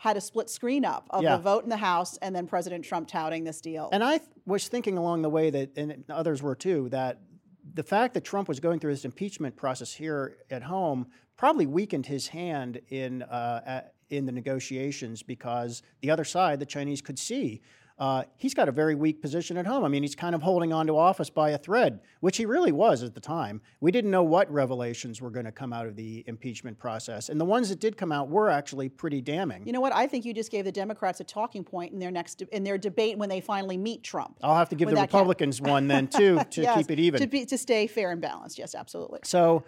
Had 0.00 0.16
a 0.16 0.20
split 0.20 0.48
screen 0.48 0.82
up 0.82 1.06
of 1.10 1.22
Yeah. 1.22 1.36
the 1.36 1.42
vote 1.42 1.62
in 1.62 1.68
the 1.68 1.76
House 1.76 2.16
and 2.22 2.34
then 2.34 2.46
President 2.46 2.82
Trump 2.82 3.06
touting 3.06 3.44
this 3.44 3.60
deal. 3.60 3.90
And 3.92 4.02
I 4.02 4.16
th- 4.16 4.30
was 4.46 4.66
thinking 4.66 4.96
along 4.96 5.20
the 5.20 5.28
way 5.28 5.50
that, 5.50 5.76
and 5.76 6.04
others 6.08 6.42
were 6.42 6.54
too, 6.54 6.88
that 6.88 7.20
the 7.74 7.82
fact 7.82 8.14
that 8.14 8.24
Trump 8.24 8.48
was 8.48 8.60
going 8.60 8.80
through 8.80 8.92
this 8.94 9.04
impeachment 9.04 9.56
process 9.56 9.92
here 9.92 10.38
at 10.50 10.62
home 10.62 11.08
probably 11.36 11.66
weakened 11.66 12.06
his 12.06 12.28
hand 12.28 12.80
in 12.88 13.22
uh, 13.24 13.60
at, 13.66 13.92
in 14.08 14.24
the 14.24 14.32
negotiations 14.32 15.22
because 15.22 15.82
the 16.00 16.10
other 16.10 16.24
side, 16.24 16.60
the 16.60 16.66
Chinese, 16.66 17.02
could 17.02 17.18
see. 17.18 17.60
Uh, 18.00 18.24
he's 18.38 18.54
got 18.54 18.66
a 18.66 18.72
very 18.72 18.94
weak 18.94 19.20
position 19.20 19.58
at 19.58 19.66
home. 19.66 19.84
I 19.84 19.88
mean, 19.88 20.02
he's 20.02 20.14
kind 20.14 20.34
of 20.34 20.40
holding 20.40 20.72
on 20.72 20.86
to 20.86 20.96
office 20.96 21.28
by 21.28 21.50
a 21.50 21.58
thread, 21.58 22.00
which 22.20 22.38
he 22.38 22.46
really 22.46 22.72
was 22.72 23.02
at 23.02 23.12
the 23.12 23.20
time. 23.20 23.60
We 23.80 23.92
didn't 23.92 24.10
know 24.10 24.22
what 24.22 24.50
revelations 24.50 25.20
were 25.20 25.28
going 25.30 25.44
to 25.44 25.52
come 25.52 25.74
out 25.74 25.86
of 25.86 25.96
the 25.96 26.24
impeachment 26.26 26.78
process. 26.78 27.28
And 27.28 27.38
the 27.38 27.44
ones 27.44 27.68
that 27.68 27.78
did 27.78 27.98
come 27.98 28.10
out 28.10 28.30
were 28.30 28.48
actually 28.48 28.88
pretty 28.88 29.20
damning. 29.20 29.66
you 29.66 29.72
know 29.72 29.82
what? 29.82 29.94
I 29.94 30.06
think 30.06 30.24
you 30.24 30.32
just 30.32 30.50
gave 30.50 30.64
the 30.64 30.72
Democrats 30.72 31.20
a 31.20 31.24
talking 31.24 31.62
point 31.62 31.92
in 31.92 31.98
their 31.98 32.10
next 32.10 32.36
de- 32.36 32.56
in 32.56 32.64
their 32.64 32.78
debate 32.78 33.18
when 33.18 33.28
they 33.28 33.42
finally 33.42 33.76
meet 33.76 34.02
Trump. 34.02 34.38
I'll 34.42 34.56
have 34.56 34.70
to 34.70 34.76
give 34.76 34.88
the 34.88 34.94
that 34.94 35.10
can- 35.10 35.18
Republicans 35.18 35.60
one 35.60 35.86
then, 35.86 36.08
too, 36.08 36.40
to 36.52 36.62
Yes, 36.62 36.78
keep 36.78 36.90
it 36.90 36.98
even. 36.98 37.20
to 37.20 37.26
be 37.26 37.44
to 37.44 37.58
stay 37.58 37.86
fair 37.86 38.12
and 38.12 38.20
balanced. 38.22 38.58
Yes, 38.58 38.74
absolutely. 38.74 39.20
So, 39.24 39.62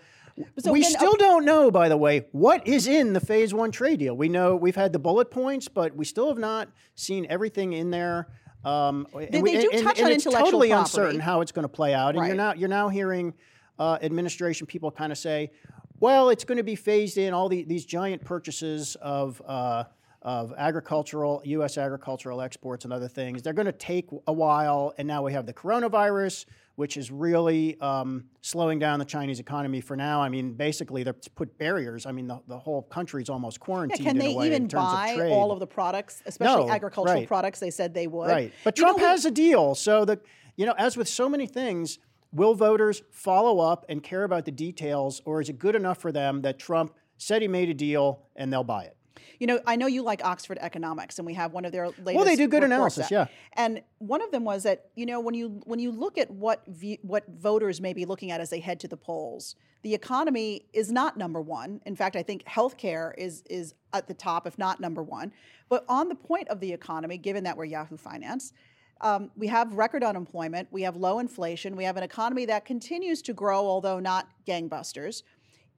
So 0.58 0.72
we 0.72 0.84
uh, 0.84 0.88
still 0.88 1.14
don't 1.16 1.44
know, 1.44 1.70
by 1.70 1.88
the 1.88 1.96
way, 1.96 2.26
what 2.32 2.66
is 2.66 2.86
in 2.86 3.12
the 3.12 3.20
phase 3.20 3.52
one 3.52 3.70
trade 3.70 3.98
deal. 3.98 4.16
We 4.16 4.28
know 4.28 4.56
we've 4.56 4.76
had 4.76 4.92
the 4.92 4.98
bullet 4.98 5.30
points, 5.30 5.68
but 5.68 5.94
we 5.94 6.04
still 6.04 6.28
have 6.28 6.38
not 6.38 6.68
seen 6.94 7.26
everything 7.28 7.72
in 7.74 7.90
there. 7.90 8.28
Um, 8.64 9.06
and 9.14 9.42
we- 9.42 9.54
they 9.54 9.62
do 9.62 9.70
and- 9.72 9.82
touch 9.82 9.98
and 9.98 10.06
on 10.06 10.12
it's 10.12 10.24
intellectual 10.24 10.46
totally 10.46 10.68
property. 10.68 10.82
uncertain 10.82 11.20
how 11.20 11.40
it's 11.40 11.52
going 11.52 11.64
to 11.64 11.68
play 11.68 11.94
out. 11.94 12.16
And 12.16 12.26
you're 12.26 12.36
now 12.36 12.54
you're 12.54 12.68
now 12.68 12.88
hearing 12.88 13.34
uh, 13.78 13.98
administration 14.02 14.66
people 14.66 14.90
kind 14.90 15.10
of 15.10 15.18
say, 15.18 15.50
"Well, 15.98 16.30
it's 16.30 16.44
going 16.44 16.58
to 16.58 16.62
be 16.64 16.76
phased 16.76 17.18
in. 17.18 17.34
All 17.34 17.48
the, 17.48 17.64
these 17.64 17.84
giant 17.84 18.24
purchases 18.24 18.96
of." 19.00 19.42
Uh, 19.44 19.84
of 20.22 20.54
agricultural, 20.56 21.42
U.S. 21.44 21.76
agricultural 21.78 22.40
exports 22.40 22.84
and 22.84 22.92
other 22.92 23.08
things. 23.08 23.42
They're 23.42 23.52
going 23.52 23.66
to 23.66 23.72
take 23.72 24.08
a 24.26 24.32
while, 24.32 24.94
and 24.96 25.06
now 25.08 25.22
we 25.22 25.32
have 25.32 25.46
the 25.46 25.52
coronavirus, 25.52 26.46
which 26.76 26.96
is 26.96 27.10
really 27.10 27.78
um, 27.80 28.24
slowing 28.40 28.78
down 28.78 28.98
the 29.00 29.04
Chinese 29.04 29.40
economy 29.40 29.80
for 29.80 29.96
now. 29.96 30.22
I 30.22 30.28
mean, 30.28 30.54
basically, 30.54 31.02
they've 31.02 31.14
put 31.34 31.58
barriers. 31.58 32.06
I 32.06 32.12
mean, 32.12 32.28
the, 32.28 32.40
the 32.46 32.58
whole 32.58 32.82
country 32.82 33.22
is 33.22 33.28
almost 33.28 33.58
Yeah, 33.60 33.64
quarantined 33.64 34.06
can 34.06 34.16
in 34.16 34.18
they 34.18 34.32
a 34.32 34.36
way 34.36 34.46
even 34.46 34.62
in 34.62 34.68
terms 34.68 34.84
buy 34.92 35.08
of 35.10 35.16
trade. 35.18 35.32
all 35.32 35.50
of 35.50 35.58
the 35.58 35.66
products, 35.66 36.22
especially 36.24 36.66
No, 36.66 36.70
agricultural 36.70 37.18
right. 37.20 37.28
products 37.28 37.58
they 37.58 37.70
said 37.70 37.92
they 37.92 38.06
would? 38.06 38.28
Right. 38.30 38.52
But 38.64 38.78
You 38.78 38.82
know, 38.84 38.88
Trump 38.90 38.98
we- 38.98 39.04
has 39.04 39.24
a 39.24 39.30
deal. 39.30 39.74
So 39.74 40.04
the 40.04 40.20
you 40.56 40.66
know, 40.66 40.74
as 40.78 40.96
with 40.96 41.08
so 41.08 41.28
many 41.28 41.46
things, 41.46 41.98
will 42.32 42.54
voters 42.54 43.02
follow 43.10 43.58
up 43.58 43.84
and 43.88 44.02
care 44.02 44.22
about 44.24 44.44
the 44.44 44.50
details, 44.52 45.20
or 45.24 45.40
is 45.40 45.48
it 45.48 45.58
good 45.58 45.74
enough 45.74 45.98
for 45.98 46.12
them 46.12 46.42
that 46.42 46.58
Trump 46.58 46.94
said 47.16 47.42
he 47.42 47.48
made 47.48 47.68
a 47.70 47.74
deal 47.74 48.22
and 48.36 48.52
they'll 48.52 48.62
buy 48.64 48.84
it? 48.84 48.96
You 49.42 49.48
know, 49.48 49.58
I 49.66 49.74
know 49.74 49.88
you 49.88 50.04
like 50.04 50.24
Oxford 50.24 50.58
Economics, 50.60 51.18
and 51.18 51.26
we 51.26 51.34
have 51.34 51.52
one 51.52 51.64
of 51.64 51.72
their 51.72 51.86
latest. 51.86 52.14
Well, 52.14 52.24
they 52.24 52.36
do 52.36 52.46
good 52.46 52.62
analysis, 52.62 53.10
yeah. 53.10 53.26
And 53.54 53.82
one 53.98 54.22
of 54.22 54.30
them 54.30 54.44
was 54.44 54.62
that 54.62 54.90
you 54.94 55.04
know 55.04 55.18
when 55.18 55.34
you 55.34 55.60
when 55.64 55.80
you 55.80 55.90
look 55.90 56.16
at 56.16 56.30
what 56.30 56.62
v- 56.68 57.00
what 57.02 57.24
voters 57.28 57.80
may 57.80 57.92
be 57.92 58.04
looking 58.04 58.30
at 58.30 58.40
as 58.40 58.50
they 58.50 58.60
head 58.60 58.78
to 58.78 58.86
the 58.86 58.96
polls, 58.96 59.56
the 59.82 59.94
economy 59.94 60.66
is 60.72 60.92
not 60.92 61.16
number 61.16 61.40
one. 61.40 61.80
In 61.86 61.96
fact, 61.96 62.14
I 62.14 62.22
think 62.22 62.44
healthcare 62.44 63.14
is 63.18 63.42
is 63.50 63.74
at 63.92 64.06
the 64.06 64.14
top, 64.14 64.46
if 64.46 64.58
not 64.58 64.78
number 64.78 65.02
one. 65.02 65.32
But 65.68 65.84
on 65.88 66.08
the 66.08 66.14
point 66.14 66.46
of 66.46 66.60
the 66.60 66.72
economy, 66.72 67.18
given 67.18 67.42
that 67.42 67.56
we're 67.56 67.64
Yahoo 67.64 67.96
Finance. 67.96 68.52
Um, 69.00 69.32
we 69.34 69.48
have 69.48 69.72
record 69.72 70.04
unemployment. 70.04 70.68
We 70.70 70.82
have 70.82 70.94
low 70.94 71.18
inflation. 71.18 71.74
We 71.74 71.82
have 71.82 71.96
an 71.96 72.04
economy 72.04 72.44
that 72.44 72.64
continues 72.64 73.20
to 73.22 73.32
grow, 73.32 73.66
although 73.66 73.98
not 73.98 74.28
gangbusters. 74.46 75.24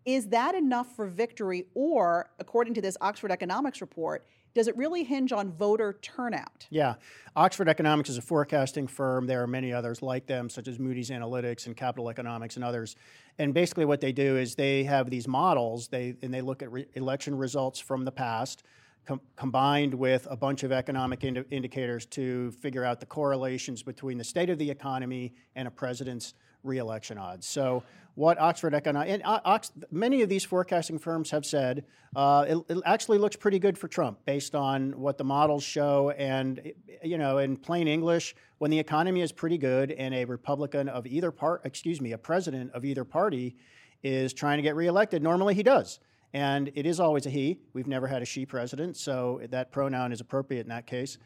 Is 0.04 0.28
that 0.28 0.54
enough 0.54 0.94
for 0.94 1.06
victory? 1.06 1.66
Or, 1.74 2.30
according 2.38 2.74
to 2.74 2.80
this 2.80 2.96
Oxford 3.00 3.30
Economics 3.30 3.80
report, 3.80 4.26
does 4.54 4.68
it 4.68 4.76
really 4.76 5.02
hinge 5.02 5.32
on 5.32 5.50
voter 5.50 5.94
turnout? 6.00 6.66
Yeah. 6.70 6.94
Oxford 7.34 7.68
Economics 7.68 8.08
is 8.08 8.18
a 8.18 8.22
forecasting 8.22 8.86
firm. 8.86 9.26
There 9.26 9.42
are 9.42 9.48
many 9.48 9.72
others 9.72 10.00
like 10.00 10.26
them, 10.26 10.48
such 10.48 10.68
as 10.68 10.78
Moody's 10.78 11.10
Analytics 11.10 11.66
and 11.66 11.76
Capital 11.76 12.08
Economics 12.08 12.54
and 12.54 12.64
others. 12.64 12.94
And 13.38 13.52
basically, 13.52 13.84
what 13.84 14.00
they 14.00 14.12
do 14.12 14.36
is 14.36 14.54
they 14.54 14.84
have 14.84 15.10
these 15.10 15.26
models, 15.26 15.88
they, 15.88 16.14
and 16.22 16.32
they 16.32 16.40
look 16.40 16.62
at 16.62 16.70
re- 16.70 16.86
election 16.94 17.36
results 17.36 17.80
from 17.80 18.04
the 18.04 18.12
past. 18.12 18.62
Com- 19.06 19.20
combined 19.36 19.92
with 19.92 20.26
a 20.30 20.36
bunch 20.36 20.62
of 20.62 20.72
economic 20.72 21.24
indi- 21.24 21.44
indicators 21.50 22.06
to 22.06 22.52
figure 22.52 22.84
out 22.84 23.00
the 23.00 23.06
correlations 23.06 23.82
between 23.82 24.16
the 24.16 24.24
state 24.24 24.48
of 24.48 24.56
the 24.56 24.70
economy 24.70 25.34
and 25.56 25.68
a 25.68 25.70
president's 25.70 26.32
reelection 26.62 27.18
odds. 27.18 27.46
So, 27.46 27.82
what 28.14 28.38
Oxford 28.38 28.74
Economics 28.74 29.12
and 29.12 29.22
uh, 29.24 29.40
Ox- 29.44 29.72
many 29.90 30.22
of 30.22 30.28
these 30.28 30.44
forecasting 30.44 30.98
firms 30.98 31.30
have 31.30 31.44
said 31.44 31.84
uh, 32.14 32.44
it, 32.48 32.58
it 32.68 32.78
actually 32.86 33.18
looks 33.18 33.36
pretty 33.36 33.58
good 33.58 33.76
for 33.76 33.88
Trump 33.88 34.18
based 34.24 34.54
on 34.54 34.92
what 34.92 35.18
the 35.18 35.24
models 35.24 35.64
show. 35.64 36.10
And 36.10 36.72
you 37.02 37.18
know, 37.18 37.38
in 37.38 37.56
plain 37.56 37.88
English, 37.88 38.36
when 38.58 38.70
the 38.70 38.78
economy 38.78 39.20
is 39.20 39.32
pretty 39.32 39.58
good 39.58 39.90
and 39.90 40.14
a 40.14 40.24
Republican 40.24 40.88
of 40.88 41.06
either 41.06 41.30
part, 41.30 41.62
excuse 41.64 42.00
me, 42.00 42.12
a 42.12 42.18
president 42.18 42.72
of 42.72 42.84
either 42.84 43.04
party 43.04 43.56
is 44.02 44.32
trying 44.32 44.58
to 44.58 44.62
get 44.62 44.76
reelected, 44.76 45.22
normally 45.22 45.54
he 45.54 45.62
does. 45.62 45.98
And 46.32 46.70
it 46.74 46.84
is 46.86 47.00
always 47.00 47.26
a 47.26 47.30
he. 47.30 47.60
We've 47.72 47.86
never 47.86 48.06
had 48.06 48.20
a 48.20 48.24
she 48.24 48.44
president, 48.44 48.96
so 48.96 49.40
that 49.50 49.70
pronoun 49.70 50.12
is 50.12 50.20
appropriate 50.20 50.62
in 50.62 50.68
that 50.68 50.86
case. 50.86 51.18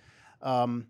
Um, 0.43 0.87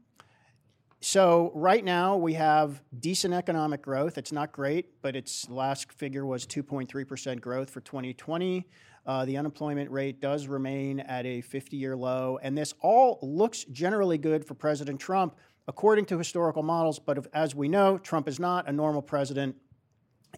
so 1.01 1.53
right 1.55 1.85
now 1.85 2.17
we 2.17 2.35
have 2.35 2.83
decent 2.99 3.33
economic 3.33 3.83
growth. 3.83 4.19
It's 4.19 4.33
not 4.33 4.51
great, 4.51 5.01
but 5.01 5.15
its 5.15 5.49
last 5.49 5.93
figure 5.93 6.27
was 6.27 6.47
2.3% 6.47 7.41
growth 7.41 7.71
for 7.71 7.81
2020. 7.81 8.67
Uh, 9.07 9.25
the 9.25 9.37
unemployment 9.37 9.91
rate 9.91 10.21
does 10.21 10.49
remain 10.49 11.01
at 11.01 11.25
a 11.25 11.41
50-year 11.41 11.97
low, 11.97 12.39
and 12.43 12.59
this 12.59 12.75
all 12.81 13.19
looks 13.23 13.65
generally 13.65 14.19
good 14.19 14.45
for 14.45 14.55
President 14.55 15.01
Trump, 15.01 15.37
according 15.69 16.05
to 16.07 16.19
historical 16.19 16.63
models. 16.63 16.99
But 16.99 17.27
as 17.33 17.55
we 17.55 17.69
know, 17.69 17.97
Trump 17.99 18.29
is 18.29 18.41
not 18.41 18.69
a 18.69 18.73
normal 18.73 19.01
president. 19.01 19.57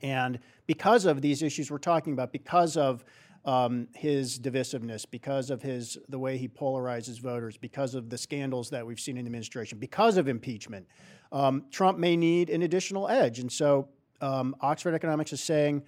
And 0.02 0.38
because 0.66 1.04
of 1.04 1.20
these 1.20 1.42
issues 1.42 1.70
we're 1.70 1.78
talking 1.78 2.12
about, 2.12 2.32
because 2.32 2.76
of 2.76 3.04
um, 3.44 3.88
his 3.94 4.38
divisiveness, 4.38 5.04
because 5.10 5.50
of 5.50 5.62
his 5.62 5.98
the 6.08 6.18
way 6.18 6.36
he 6.36 6.48
polarizes 6.48 7.20
voters, 7.20 7.56
because 7.56 7.94
of 7.94 8.10
the 8.10 8.18
scandals 8.18 8.70
that 8.70 8.86
we've 8.86 9.00
seen 9.00 9.16
in 9.16 9.24
the 9.24 9.28
administration, 9.28 9.78
because 9.78 10.16
of 10.16 10.28
impeachment, 10.28 10.86
um, 11.32 11.64
Trump 11.70 11.98
may 11.98 12.16
need 12.16 12.50
an 12.50 12.62
additional 12.62 13.08
edge. 13.08 13.38
And 13.38 13.50
so 13.50 13.88
um, 14.20 14.54
Oxford 14.60 14.94
Economics 14.94 15.32
is 15.32 15.42
saying 15.42 15.82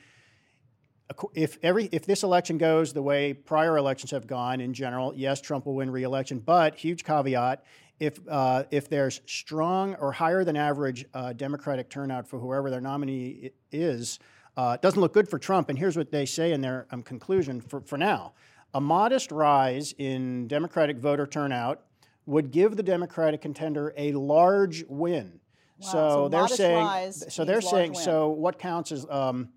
if 1.35 1.59
every 1.63 1.89
if 1.93 2.07
this 2.07 2.23
election 2.23 2.59
goes 2.59 2.93
the 2.93 3.03
way 3.03 3.35
prior 3.35 3.77
elections 3.77 4.11
have 4.11 4.27
gone 4.27 4.61
in 4.61 4.73
general, 4.73 5.13
yes, 5.15 5.41
Trump 5.41 5.67
will 5.67 5.75
win 5.75 5.91
re-election. 5.91 6.39
But 6.39 6.75
huge 6.77 7.05
caveat: 7.05 7.65
if 8.01 8.19
uh, 8.29 8.65
if 8.71 8.89
there's 8.89 9.21
strong 9.27 9.95
or 9.97 10.13
higher 10.13 10.45
than 10.45 10.57
average 10.57 11.05
uh, 11.15 11.33
Democratic 11.33 11.91
turnout 11.91 12.27
for 12.27 12.39
whoever 12.39 12.71
their 12.71 12.81
nominee 12.81 13.51
is, 13.71 14.19
uh, 14.57 14.73
it 14.75 14.83
doesn't 14.83 15.01
look 15.01 15.13
good 15.13 15.29
for 15.29 15.39
Trump. 15.39 15.69
And 15.69 15.79
here's 15.79 15.97
what 15.97 16.11
they 16.11 16.27
say 16.27 16.53
in 16.53 16.61
their 16.61 16.87
um, 16.91 17.03
conclusion 17.03 17.61
for, 17.61 17.81
for 17.81 17.97
now: 17.99 18.33
a 18.75 18.81
modest 18.81 19.33
rise 19.33 19.95
in 19.99 20.49
Democratic 20.49 20.99
voter 20.99 21.27
turnout 21.27 21.83
would 22.27 22.51
give 22.51 22.77
the 22.77 22.83
Democratic 22.83 23.41
contender 23.41 23.93
a 23.97 24.13
large 24.13 24.85
win. 24.89 25.41
Wow, 25.81 25.89
so, 25.89 25.93
so 25.93 26.29
they're 26.29 26.49
saying. 26.49 27.13
so 27.13 27.45
they're 27.45 27.61
saying. 27.61 27.93
win. 27.93 28.03
So 28.03 28.29
what 28.29 28.59
counts 28.59 28.93
as 28.93 29.07
um, 29.11 29.49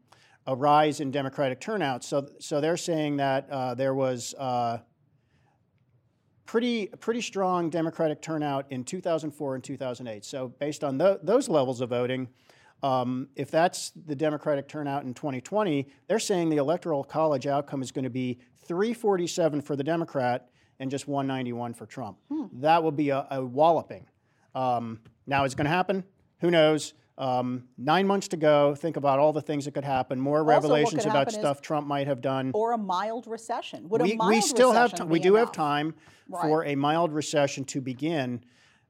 a 0.47 0.55
rise 0.55 0.99
in 0.99 1.11
Democratic 1.11 1.59
turnout. 1.59 2.03
So, 2.03 2.27
so 2.39 2.61
they're 2.61 2.77
saying 2.77 3.17
that 3.17 3.49
uh, 3.49 3.73
there 3.73 3.95
was 3.95 4.33
uh, 4.37 4.79
pretty 6.45 6.87
pretty 6.99 7.21
strong 7.21 7.69
Democratic 7.69 8.21
turnout 8.21 8.65
in 8.69 8.83
2004 8.83 9.55
and 9.55 9.63
2008. 9.63 10.23
So, 10.23 10.49
based 10.59 10.83
on 10.83 10.97
tho- 10.97 11.19
those 11.21 11.49
levels 11.49 11.81
of 11.81 11.89
voting, 11.89 12.27
um, 12.83 13.29
if 13.35 13.49
that's 13.49 13.91
the 14.05 14.15
Democratic 14.15 14.67
turnout 14.67 15.03
in 15.03 15.13
2020, 15.13 15.87
they're 16.07 16.19
saying 16.19 16.49
the 16.49 16.57
Electoral 16.57 17.03
College 17.03 17.47
outcome 17.47 17.81
is 17.81 17.91
going 17.91 18.03
to 18.03 18.09
be 18.09 18.39
347 18.67 19.61
for 19.61 19.75
the 19.75 19.83
Democrat 19.83 20.49
and 20.79 20.91
just 20.91 21.07
191 21.07 21.73
for 21.73 21.85
Trump. 21.85 22.17
That 22.53 22.83
will 22.83 22.91
be 22.91 23.09
a, 23.09 23.25
a 23.31 23.43
walloping. 23.43 24.05
Um, 24.53 24.99
now, 25.25 25.45
is 25.45 25.53
it 25.53 25.57
going 25.57 25.65
to 25.65 25.71
happen? 25.71 26.03
Who 26.41 26.51
knows? 26.51 26.93
Um, 27.17 27.63
nine 27.77 28.05
months 28.05 28.27
to 28.29 28.37
go. 28.37 28.75
Think 28.75 28.97
about 28.97 29.19
all 29.19 29.31
the 29.31 29.41
things 29.41 29.63
that 29.65 29.71
could 29.73 29.85
happen. 29.85 30.19
More 30.19 30.43
what 30.43 30.49
revelations 30.49 31.05
about 31.05 31.31
stuff 31.31 31.61
Trump 31.61 31.87
might 31.87 32.07
have 32.07 32.19
done. 32.19 32.51
or 32.53 32.73
a 32.73 32.77
mild 32.77 33.25
recession. 33.25 33.87
Would 33.87 34.01
a 34.01 34.03
We, 34.03 34.15
mild 34.17 34.31
we 34.31 34.41
still 34.41 34.73
have 34.73 34.93
ti- 34.93 35.03
we 35.03 35.19
do 35.19 35.35
have 35.35 35.43
enough? 35.43 35.53
time 35.55 35.95
for 36.29 36.65
a 36.65 36.75
mild 36.75 37.13
recession 37.13 37.63
to 37.65 37.79
begin. 37.79 38.43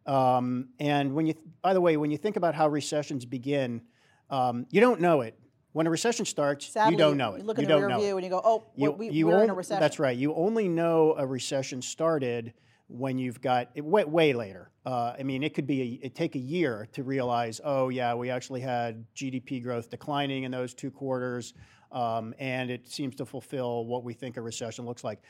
Um, 0.06 0.70
and 0.80 1.14
when 1.14 1.26
you, 1.26 1.34
th- 1.34 1.46
by 1.62 1.74
the 1.74 1.82
way, 1.82 1.98
when 1.98 2.12
you 2.12 2.18
think 2.18 2.36
about 2.36 2.56
how 2.56 2.68
recessions 2.68 3.26
begin, 3.26 3.82
um, 4.30 4.66
you 4.70 4.82
don't 4.82 5.02
know 5.02 5.22
it. 5.22 5.38
When 5.74 5.88
a 5.88 5.90
recession 5.90 6.26
starts, 6.26 6.68
Sadly, 6.68 6.94
you 6.94 6.98
don't 6.98 7.18
know 7.18 7.34
it. 7.34 7.40
You 7.40 7.44
look 7.44 7.58
you 7.58 7.66
the 7.66 7.78
rear 7.78 7.98
view 7.98 8.16
and 8.16 8.24
you 8.24 8.30
go, 8.30 8.42
"Oh, 8.44 8.64
You, 8.76 8.92
we, 8.92 9.10
you 9.10 9.28
we're 9.28 9.44
in 9.44 9.50
a 9.50 9.54
recession." 9.54 9.82
That's 9.82 10.00
right. 10.00 10.18
You 10.18 10.34
only 10.34 10.70
know 10.70 11.16
a 11.18 11.28
recession 11.28 11.82
started 11.82 12.54
when 12.88 13.18
you've 13.18 13.42
got 13.42 13.72
it 13.76 13.84
way, 13.84 14.06
way 14.06 14.32
later. 14.34 14.72
Uh, 14.86 15.16
I 15.20 15.24
mean, 15.24 15.44
it 15.44 15.54
could 15.54 15.68
be 15.68 15.82
a, 15.82 16.06
it 16.06 16.16
take 16.16 16.36
a 16.36 16.40
year 16.40 16.88
to 16.94 17.04
realize, 17.04 17.60
oh 17.64 17.90
yeah, 17.90 18.14
we 18.14 18.30
actually 18.30 18.62
had 18.62 19.06
GDP 19.16 19.62
growth 19.62 19.90
declining 19.90 20.44
in 20.44 20.52
those 20.52 20.74
two 20.74 20.92
quarters, 20.92 21.54
um, 21.92 22.34
and 22.40 22.70
it 22.70 22.88
seems 22.88 23.16
to 23.16 23.26
fulfill 23.26 23.86
what 23.86 24.04
we 24.04 24.14
think 24.14 24.38
a 24.38 24.42
recession 24.42 24.86
looks 24.86 25.04
like. 25.04 25.22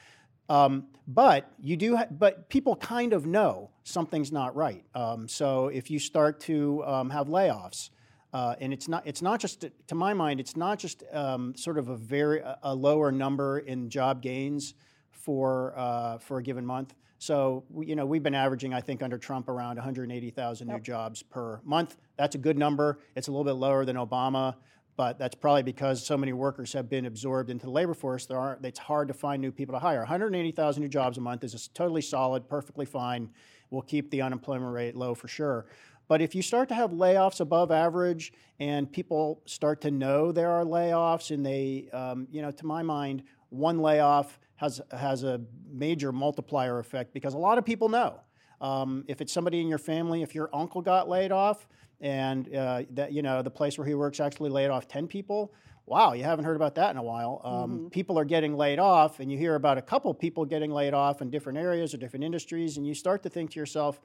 Um, 0.50 0.88
but 1.08 1.52
you 1.60 1.76
do, 1.78 1.96
ha- 1.98 2.08
but 2.12 2.50
people 2.50 2.76
kind 2.76 3.14
of 3.14 3.26
know 3.26 3.70
something's 3.84 4.32
not 4.32 4.56
right. 4.56 4.84
Um, 4.96 5.28
so 5.28 5.68
if 5.68 5.90
you 5.92 6.00
start 6.00 6.40
to 6.42 6.84
um, 6.86 7.10
have 7.10 7.28
layoffs, 7.28 7.90
uh, 8.34 8.56
and 8.60 8.74
it's 8.74 8.88
not, 8.88 9.06
it's 9.08 9.22
not 9.22 9.40
just, 9.40 9.66
to 9.88 9.96
my 9.96 10.14
mind, 10.14 10.40
it's 10.40 10.56
not 10.58 10.78
just 10.80 11.04
um, 11.14 11.56
sort 11.56 11.78
of 11.78 11.90
a 11.90 11.96
very 11.96 12.40
a- 12.42 12.58
a 12.64 12.76
lower 12.76 13.12
number 13.12 13.60
in 13.60 13.90
job 13.90 14.22
gains 14.22 14.74
for 15.12 15.74
uh, 15.78 16.18
for 16.20 16.38
a 16.38 16.44
given 16.44 16.66
month. 16.66 16.94
So 17.18 17.64
you 17.80 17.96
know 17.96 18.06
we've 18.06 18.22
been 18.22 18.36
averaging, 18.36 18.74
I 18.74 18.82
think, 18.82 19.02
under 19.02 19.18
Trump 19.18 19.48
around 19.50 19.78
180,000 19.78 20.68
new 20.68 20.80
jobs 20.80 21.24
per 21.24 21.62
month. 21.64 21.98
That's 22.18 22.36
a 22.36 22.38
good 22.38 22.58
number. 22.58 23.00
It's 23.16 23.28
a 23.28 23.32
little 23.32 23.46
bit 23.46 23.54
lower 23.54 23.86
than 23.86 23.96
Obama, 23.96 24.56
but 24.98 25.20
that's 25.20 25.36
probably 25.36 25.64
because 25.64 26.06
so 26.06 26.18
many 26.18 26.34
workers 26.34 26.72
have 26.74 26.90
been 26.90 27.06
absorbed 27.06 27.50
into 27.50 27.66
the 27.66 27.72
labor 27.72 27.94
force. 27.94 28.26
There 28.26 28.40
aren't. 28.40 28.66
It's 28.66 28.80
hard 28.80 29.08
to 29.10 29.14
find 29.14 29.42
new 29.42 29.52
people 29.52 29.74
to 29.74 29.80
hire. 29.80 30.00
180,000 30.00 30.82
new 30.82 30.90
jobs 30.90 31.18
a 31.18 31.22
month 31.22 31.44
is 31.44 31.52
just 31.52 31.74
totally 31.76 32.02
solid, 32.02 32.48
perfectly 32.48 32.86
fine. 32.86 33.30
We'll 33.70 33.82
keep 33.82 34.10
the 34.10 34.22
unemployment 34.22 34.72
rate 34.72 34.96
low 34.96 35.14
for 35.14 35.28
sure. 35.28 35.66
But 36.08 36.22
if 36.22 36.36
you 36.36 36.42
start 36.42 36.70
to 36.70 36.76
have 36.76 36.92
layoffs 36.92 37.40
above 37.40 37.72
average 37.72 38.32
and 38.60 38.90
people 38.92 39.42
start 39.46 39.82
to 39.82 39.92
know 39.92 40.32
there 40.32 40.52
are 40.52 40.64
layoffs, 40.64 41.32
and 41.32 41.46
they, 41.46 41.90
um, 41.92 42.28
you 42.32 42.42
know, 42.42 42.52
to 42.52 42.66
my 42.66 42.84
mind, 42.84 43.24
one 43.50 43.80
layoff 43.80 44.40
has 44.58 44.82
has 44.92 45.24
a 45.24 45.42
major 45.70 46.12
multiplier 46.12 46.80
effect 46.80 47.14
because 47.14 47.34
a 47.34 47.38
lot 47.38 47.58
of 47.58 47.66
people 47.66 47.90
know. 47.90 48.20
Um, 48.62 49.04
if 49.08 49.22
it's 49.22 49.34
somebody 49.34 49.62
in 49.62 49.68
your 49.68 49.78
family, 49.78 50.22
if 50.22 50.34
your 50.36 50.50
uncle 50.54 50.82
got 50.82 51.08
laid 51.10 51.32
off, 51.32 51.68
and 52.02 52.54
uh, 52.56 52.84
that 52.92 53.12
you 53.14 53.22
know 53.22 53.42
the 53.42 53.50
place 53.52 53.78
where 53.78 53.88
he 53.88 53.94
works 53.96 54.20
actually 54.20 54.50
laid 54.50 54.70
off 54.70 54.88
ten 54.88 55.08
people, 55.08 55.54
wow, 55.86 56.14
you 56.14 56.24
haven't 56.24 56.46
heard 56.46 56.56
about 56.56 56.76
that 56.76 56.92
in 56.92 56.98
a 56.98 57.04
while. 57.04 57.42
Um, 57.44 57.90
People 57.92 58.18
are 58.20 58.26
getting 58.26 58.56
laid 58.56 58.80
off, 58.80 59.20
and 59.20 59.32
you 59.32 59.38
hear 59.38 59.56
about 59.56 59.78
a 59.78 59.82
couple 59.82 60.14
people 60.14 60.46
getting 60.46 60.72
laid 60.72 60.94
off 60.94 61.22
in 61.22 61.30
different 61.30 61.58
areas 61.58 61.94
or 61.94 61.98
different 61.98 62.24
industries, 62.24 62.78
and 62.78 62.86
you 62.88 62.94
start 62.94 63.24
to 63.24 63.30
think 63.30 63.52
to 63.52 63.60
yourself, 63.60 64.02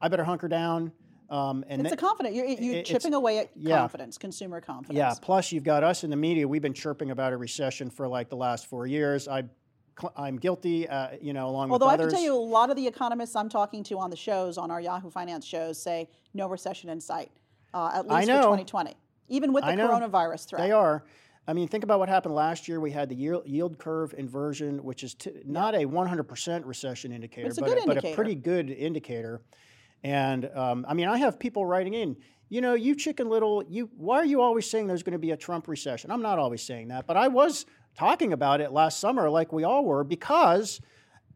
I 0.00 0.08
better 0.08 0.24
hunker 0.24 0.48
down. 0.48 0.92
Um, 1.30 1.64
and 1.68 1.80
It's 1.82 1.92
a 1.92 1.96
confidence. 1.96 2.36
You're, 2.36 2.46
you're 2.46 2.74
it- 2.76 2.84
chipping 2.86 3.14
away 3.14 3.38
at 3.38 3.50
yeah. 3.56 3.78
confidence, 3.78 4.18
consumer 4.18 4.60
confidence. 4.60 4.96
yeah. 4.98 5.14
Plus, 5.20 5.52
you've 5.52 5.64
got 5.64 5.82
us 5.82 6.04
in 6.04 6.10
the 6.10 6.16
media. 6.16 6.46
We've 6.46 6.62
been 6.62 6.74
chirping 6.74 7.10
about 7.10 7.32
a 7.32 7.36
recession 7.36 7.88
for 7.90 8.06
like 8.06 8.28
the 8.28 8.36
last 8.36 8.66
four 8.66 8.86
years. 8.86 9.26
I, 9.26 9.44
I'm 10.16 10.36
guilty. 10.36 10.88
Uh, 10.88 11.10
you 11.20 11.32
know, 11.32 11.48
along 11.48 11.68
with 11.68 11.82
Although 11.82 11.94
I 11.94 11.96
have 11.96 12.08
to 12.08 12.10
tell 12.10 12.22
you, 12.22 12.34
a 12.34 12.36
lot 12.36 12.70
of 12.70 12.76
the 12.76 12.86
economists 12.86 13.36
I'm 13.36 13.48
talking 13.48 13.82
to 13.84 13.98
on 13.98 14.10
the 14.10 14.16
shows, 14.16 14.58
on 14.58 14.70
our 14.70 14.80
Yahoo 14.80 15.10
Finance 15.10 15.44
shows, 15.44 15.80
say 15.80 16.08
no 16.32 16.48
recession 16.48 16.90
in 16.90 17.00
sight, 17.00 17.30
uh, 17.72 17.92
at 17.94 18.08
least 18.08 18.28
for 18.28 18.36
2020, 18.36 18.94
even 19.28 19.52
with 19.52 19.64
the 19.64 19.70
I 19.70 19.74
know. 19.74 19.88
coronavirus 19.88 20.48
threat. 20.48 20.62
They 20.62 20.72
are. 20.72 21.04
I 21.46 21.52
mean, 21.52 21.68
think 21.68 21.84
about 21.84 21.98
what 21.98 22.08
happened 22.08 22.34
last 22.34 22.68
year. 22.68 22.80
We 22.80 22.90
had 22.90 23.08
the 23.08 23.14
yield, 23.14 23.78
curve 23.78 24.14
inversion, 24.16 24.82
which 24.82 25.04
is 25.04 25.14
t- 25.14 25.30
not 25.44 25.74
a 25.74 25.84
100% 25.84 26.64
recession 26.64 27.12
indicator, 27.12 27.48
It's 27.48 27.58
a 27.58 27.60
but, 27.60 27.76
a, 27.76 27.82
but 27.86 28.04
a 28.04 28.14
pretty 28.14 28.34
good 28.34 28.70
indicator. 28.70 29.42
And 30.02 30.50
um, 30.54 30.86
I 30.88 30.94
mean, 30.94 31.06
I 31.06 31.18
have 31.18 31.38
people 31.38 31.66
writing 31.66 31.92
in, 31.92 32.16
you 32.48 32.60
know, 32.60 32.74
you 32.74 32.94
chicken 32.94 33.28
little, 33.28 33.62
you. 33.68 33.90
Why 33.96 34.18
are 34.18 34.24
you 34.24 34.40
always 34.40 34.68
saying 34.70 34.86
there's 34.86 35.02
going 35.02 35.12
to 35.12 35.18
be 35.18 35.32
a 35.32 35.36
Trump 35.36 35.66
recession? 35.68 36.10
I'm 36.10 36.22
not 36.22 36.38
always 36.38 36.62
saying 36.62 36.88
that, 36.88 37.06
but 37.06 37.16
I 37.16 37.28
was 37.28 37.66
talking 37.96 38.32
about 38.32 38.60
it 38.60 38.72
last 38.72 39.00
summer, 39.00 39.28
like 39.30 39.52
we 39.52 39.64
all 39.64 39.84
were, 39.84 40.04
because 40.04 40.80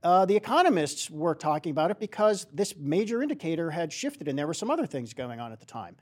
uh, 0.03 0.25
the 0.27 0.37
economists 0.37 1.11
were 1.11 1.35
talking 1.35 1.71
about 1.71 1.90
it 1.90 1.99
because 1.99 2.47
this 2.53 2.75
major 2.77 3.23
indicator 3.23 3.71
had 3.71 3.92
shifted, 3.92 4.29
and 4.29 4.38
there 4.38 4.47
were 4.47 4.55
some 4.55 4.71
other 4.71 4.87
things 4.87 5.12
going 5.14 5.40
on 5.40 5.53
at 5.53 5.61
the 5.61 5.66
time. 5.66 5.97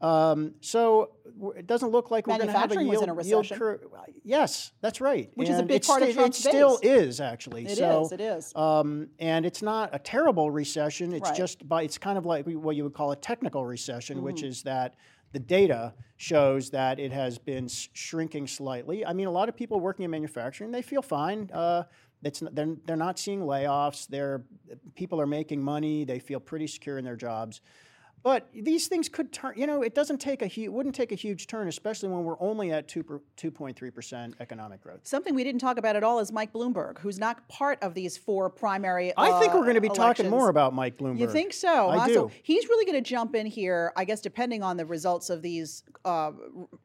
Um, 0.00 0.54
so 0.60 1.12
it 1.56 1.66
doesn't 1.66 1.90
look 1.90 2.10
like 2.10 2.26
we're 2.26 2.36
going 2.36 2.48
to 2.48 2.58
have 2.58 2.70
a 2.72 2.82
yield, 2.84 3.04
in 3.04 3.08
a 3.10 3.22
yield 3.22 3.44
recession. 3.44 3.58
curve. 3.58 3.80
Yes, 4.24 4.72
that's 4.82 5.00
right. 5.00 5.30
Which 5.34 5.48
is 5.48 5.58
a 5.58 5.62
big 5.62 5.82
part 5.84 6.02
of 6.02 6.08
sti- 6.08 6.14
Trump's 6.16 6.44
It 6.44 6.48
still 6.48 6.78
base. 6.82 6.90
is 6.90 7.20
actually. 7.20 7.64
It 7.66 7.78
so, 7.78 8.02
is, 8.04 8.12
it 8.12 8.20
is. 8.20 8.52
Um, 8.54 9.08
and 9.18 9.46
it's 9.46 9.62
not 9.62 9.90
a 9.94 9.98
terrible 9.98 10.50
recession. 10.50 11.14
It's 11.14 11.28
Right. 11.30 11.36
just 11.36 11.66
by 11.66 11.82
it's 11.84 11.96
kind 11.96 12.18
of 12.18 12.26
like 12.26 12.44
what 12.46 12.76
you 12.76 12.82
would 12.84 12.92
call 12.92 13.12
a 13.12 13.16
technical 13.16 13.64
recession, 13.64 14.22
which 14.22 14.38
Mm-hmm. 14.38 14.46
is 14.46 14.62
that 14.64 14.94
the 15.34 15.40
data 15.40 15.92
shows 16.16 16.70
that 16.70 16.98
it 16.98 17.12
has 17.12 17.38
been 17.38 17.68
shrinking 17.68 18.46
slightly. 18.46 19.04
I 19.04 19.12
mean, 19.12 19.26
a 19.26 19.30
lot 19.30 19.48
of 19.48 19.56
people 19.56 19.80
working 19.80 20.04
in 20.04 20.10
manufacturing 20.10 20.70
they 20.70 20.80
feel 20.80 21.02
fine. 21.02 21.50
Uh, 21.52 21.82
it's 22.22 22.42
they're, 22.52 22.76
they're 22.86 22.96
not 22.96 23.18
seeing 23.18 23.40
layoffs. 23.40 24.06
They're 24.06 24.44
people 24.94 25.20
are 25.20 25.26
making 25.26 25.62
money. 25.62 26.04
They 26.04 26.20
feel 26.20 26.40
pretty 26.40 26.68
secure 26.68 26.96
in 26.98 27.04
their 27.04 27.16
jobs. 27.16 27.60
But 28.24 28.48
these 28.54 28.88
things 28.88 29.10
could 29.10 29.32
turn. 29.32 29.52
You 29.54 29.66
know, 29.66 29.82
it 29.82 29.94
doesn't 29.94 30.16
take 30.16 30.40
a 30.40 30.46
huge. 30.46 30.70
Wouldn't 30.70 30.94
take 30.94 31.12
a 31.12 31.14
huge 31.14 31.46
turn, 31.46 31.68
especially 31.68 32.08
when 32.08 32.24
we're 32.24 32.40
only 32.40 32.72
at 32.72 32.88
two 32.88 33.20
two 33.36 33.50
point 33.50 33.76
three 33.76 33.90
percent 33.90 34.34
economic 34.40 34.82
growth. 34.82 35.00
Something 35.02 35.34
we 35.34 35.44
didn't 35.44 35.60
talk 35.60 35.76
about 35.76 35.94
at 35.94 36.02
all 36.02 36.18
is 36.20 36.32
Mike 36.32 36.50
Bloomberg, 36.50 36.98
who's 36.98 37.18
not 37.18 37.46
part 37.48 37.78
of 37.82 37.92
these 37.92 38.16
four 38.16 38.48
primary. 38.48 39.12
I 39.18 39.38
think 39.40 39.52
uh, 39.52 39.58
we're 39.58 39.64
going 39.64 39.74
to 39.74 39.82
be 39.82 39.90
talking 39.90 40.30
more 40.30 40.48
about 40.48 40.72
Mike 40.72 40.96
Bloomberg. 40.96 41.18
You 41.18 41.28
think 41.28 41.52
so? 41.52 41.90
I 41.90 41.98
huh? 41.98 42.06
do. 42.06 42.14
So 42.14 42.30
he's 42.42 42.66
really 42.66 42.86
going 42.86 43.04
to 43.04 43.08
jump 43.08 43.34
in 43.34 43.44
here, 43.44 43.92
I 43.94 44.06
guess, 44.06 44.22
depending 44.22 44.62
on 44.62 44.78
the 44.78 44.86
results 44.86 45.28
of 45.28 45.42
these 45.42 45.84
uh, 46.06 46.32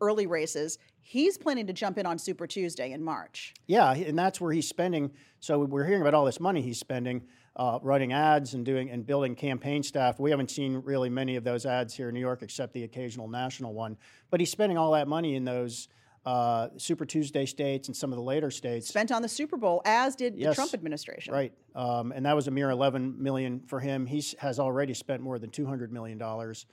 early 0.01 0.27
races. 0.27 0.77
He's 1.01 1.37
planning 1.37 1.67
to 1.67 1.73
jump 1.73 1.97
in 1.97 2.05
on 2.05 2.19
Super 2.19 2.47
Tuesday 2.47 2.91
in 2.91 3.01
March. 3.01 3.53
Yeah, 3.65 3.93
and 3.93 4.19
that's 4.19 4.41
where 4.41 4.51
he's 4.51 4.67
spending. 4.67 5.11
So 5.39 5.59
we're 5.59 5.85
hearing 5.85 6.01
about 6.01 6.13
all 6.13 6.25
this 6.25 6.41
money 6.41 6.61
he's 6.61 6.79
spending, 6.79 7.23
uh, 7.55 7.79
running 7.81 8.13
ads 8.13 8.53
and 8.53 8.65
doing 8.65 8.89
and 8.89 9.05
building 9.05 9.35
campaign 9.35 9.83
staff. 9.83 10.19
We 10.19 10.31
haven't 10.31 10.51
seen 10.51 10.81
really 10.85 11.09
many 11.09 11.35
of 11.35 11.43
those 11.43 11.65
ads 11.65 11.93
here 11.93 12.09
in 12.09 12.13
New 12.13 12.19
York, 12.19 12.41
except 12.41 12.73
the 12.73 12.83
occasional 12.83 13.27
national 13.27 13.73
one. 13.73 13.97
But 14.29 14.39
he's 14.39 14.51
spending 14.51 14.77
all 14.77 14.91
that 14.91 15.07
money 15.07 15.35
in 15.35 15.45
those 15.45 15.87
uh, 16.25 16.69
Super 16.77 17.05
Tuesday 17.05 17.45
states 17.45 17.87
and 17.87 17.95
some 17.95 18.11
of 18.11 18.17
the 18.17 18.23
later 18.23 18.51
states. 18.51 18.87
Spent 18.87 19.11
on 19.11 19.21
the 19.21 19.29
Super 19.29 19.57
Bowl, 19.57 19.81
as 19.85 20.15
did 20.15 20.37
the 20.37 20.53
Trump 20.53 20.73
administration. 20.73 21.33
Right, 21.33 21.53
um, 21.75 22.11
and 22.11 22.25
that 22.25 22.35
was 22.35 22.47
a 22.47 22.51
mere 22.51 22.69
11 22.69 23.21
million 23.21 23.61
for 23.67 23.79
him. 23.79 24.05
He 24.05 24.23
has 24.39 24.59
already 24.59 24.93
spent 24.93 25.21
more 25.21 25.39
than 25.39 25.49
200 25.49 25.91
million 25.91 26.17
dollars. 26.17 26.65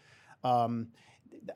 Um, 0.45 0.89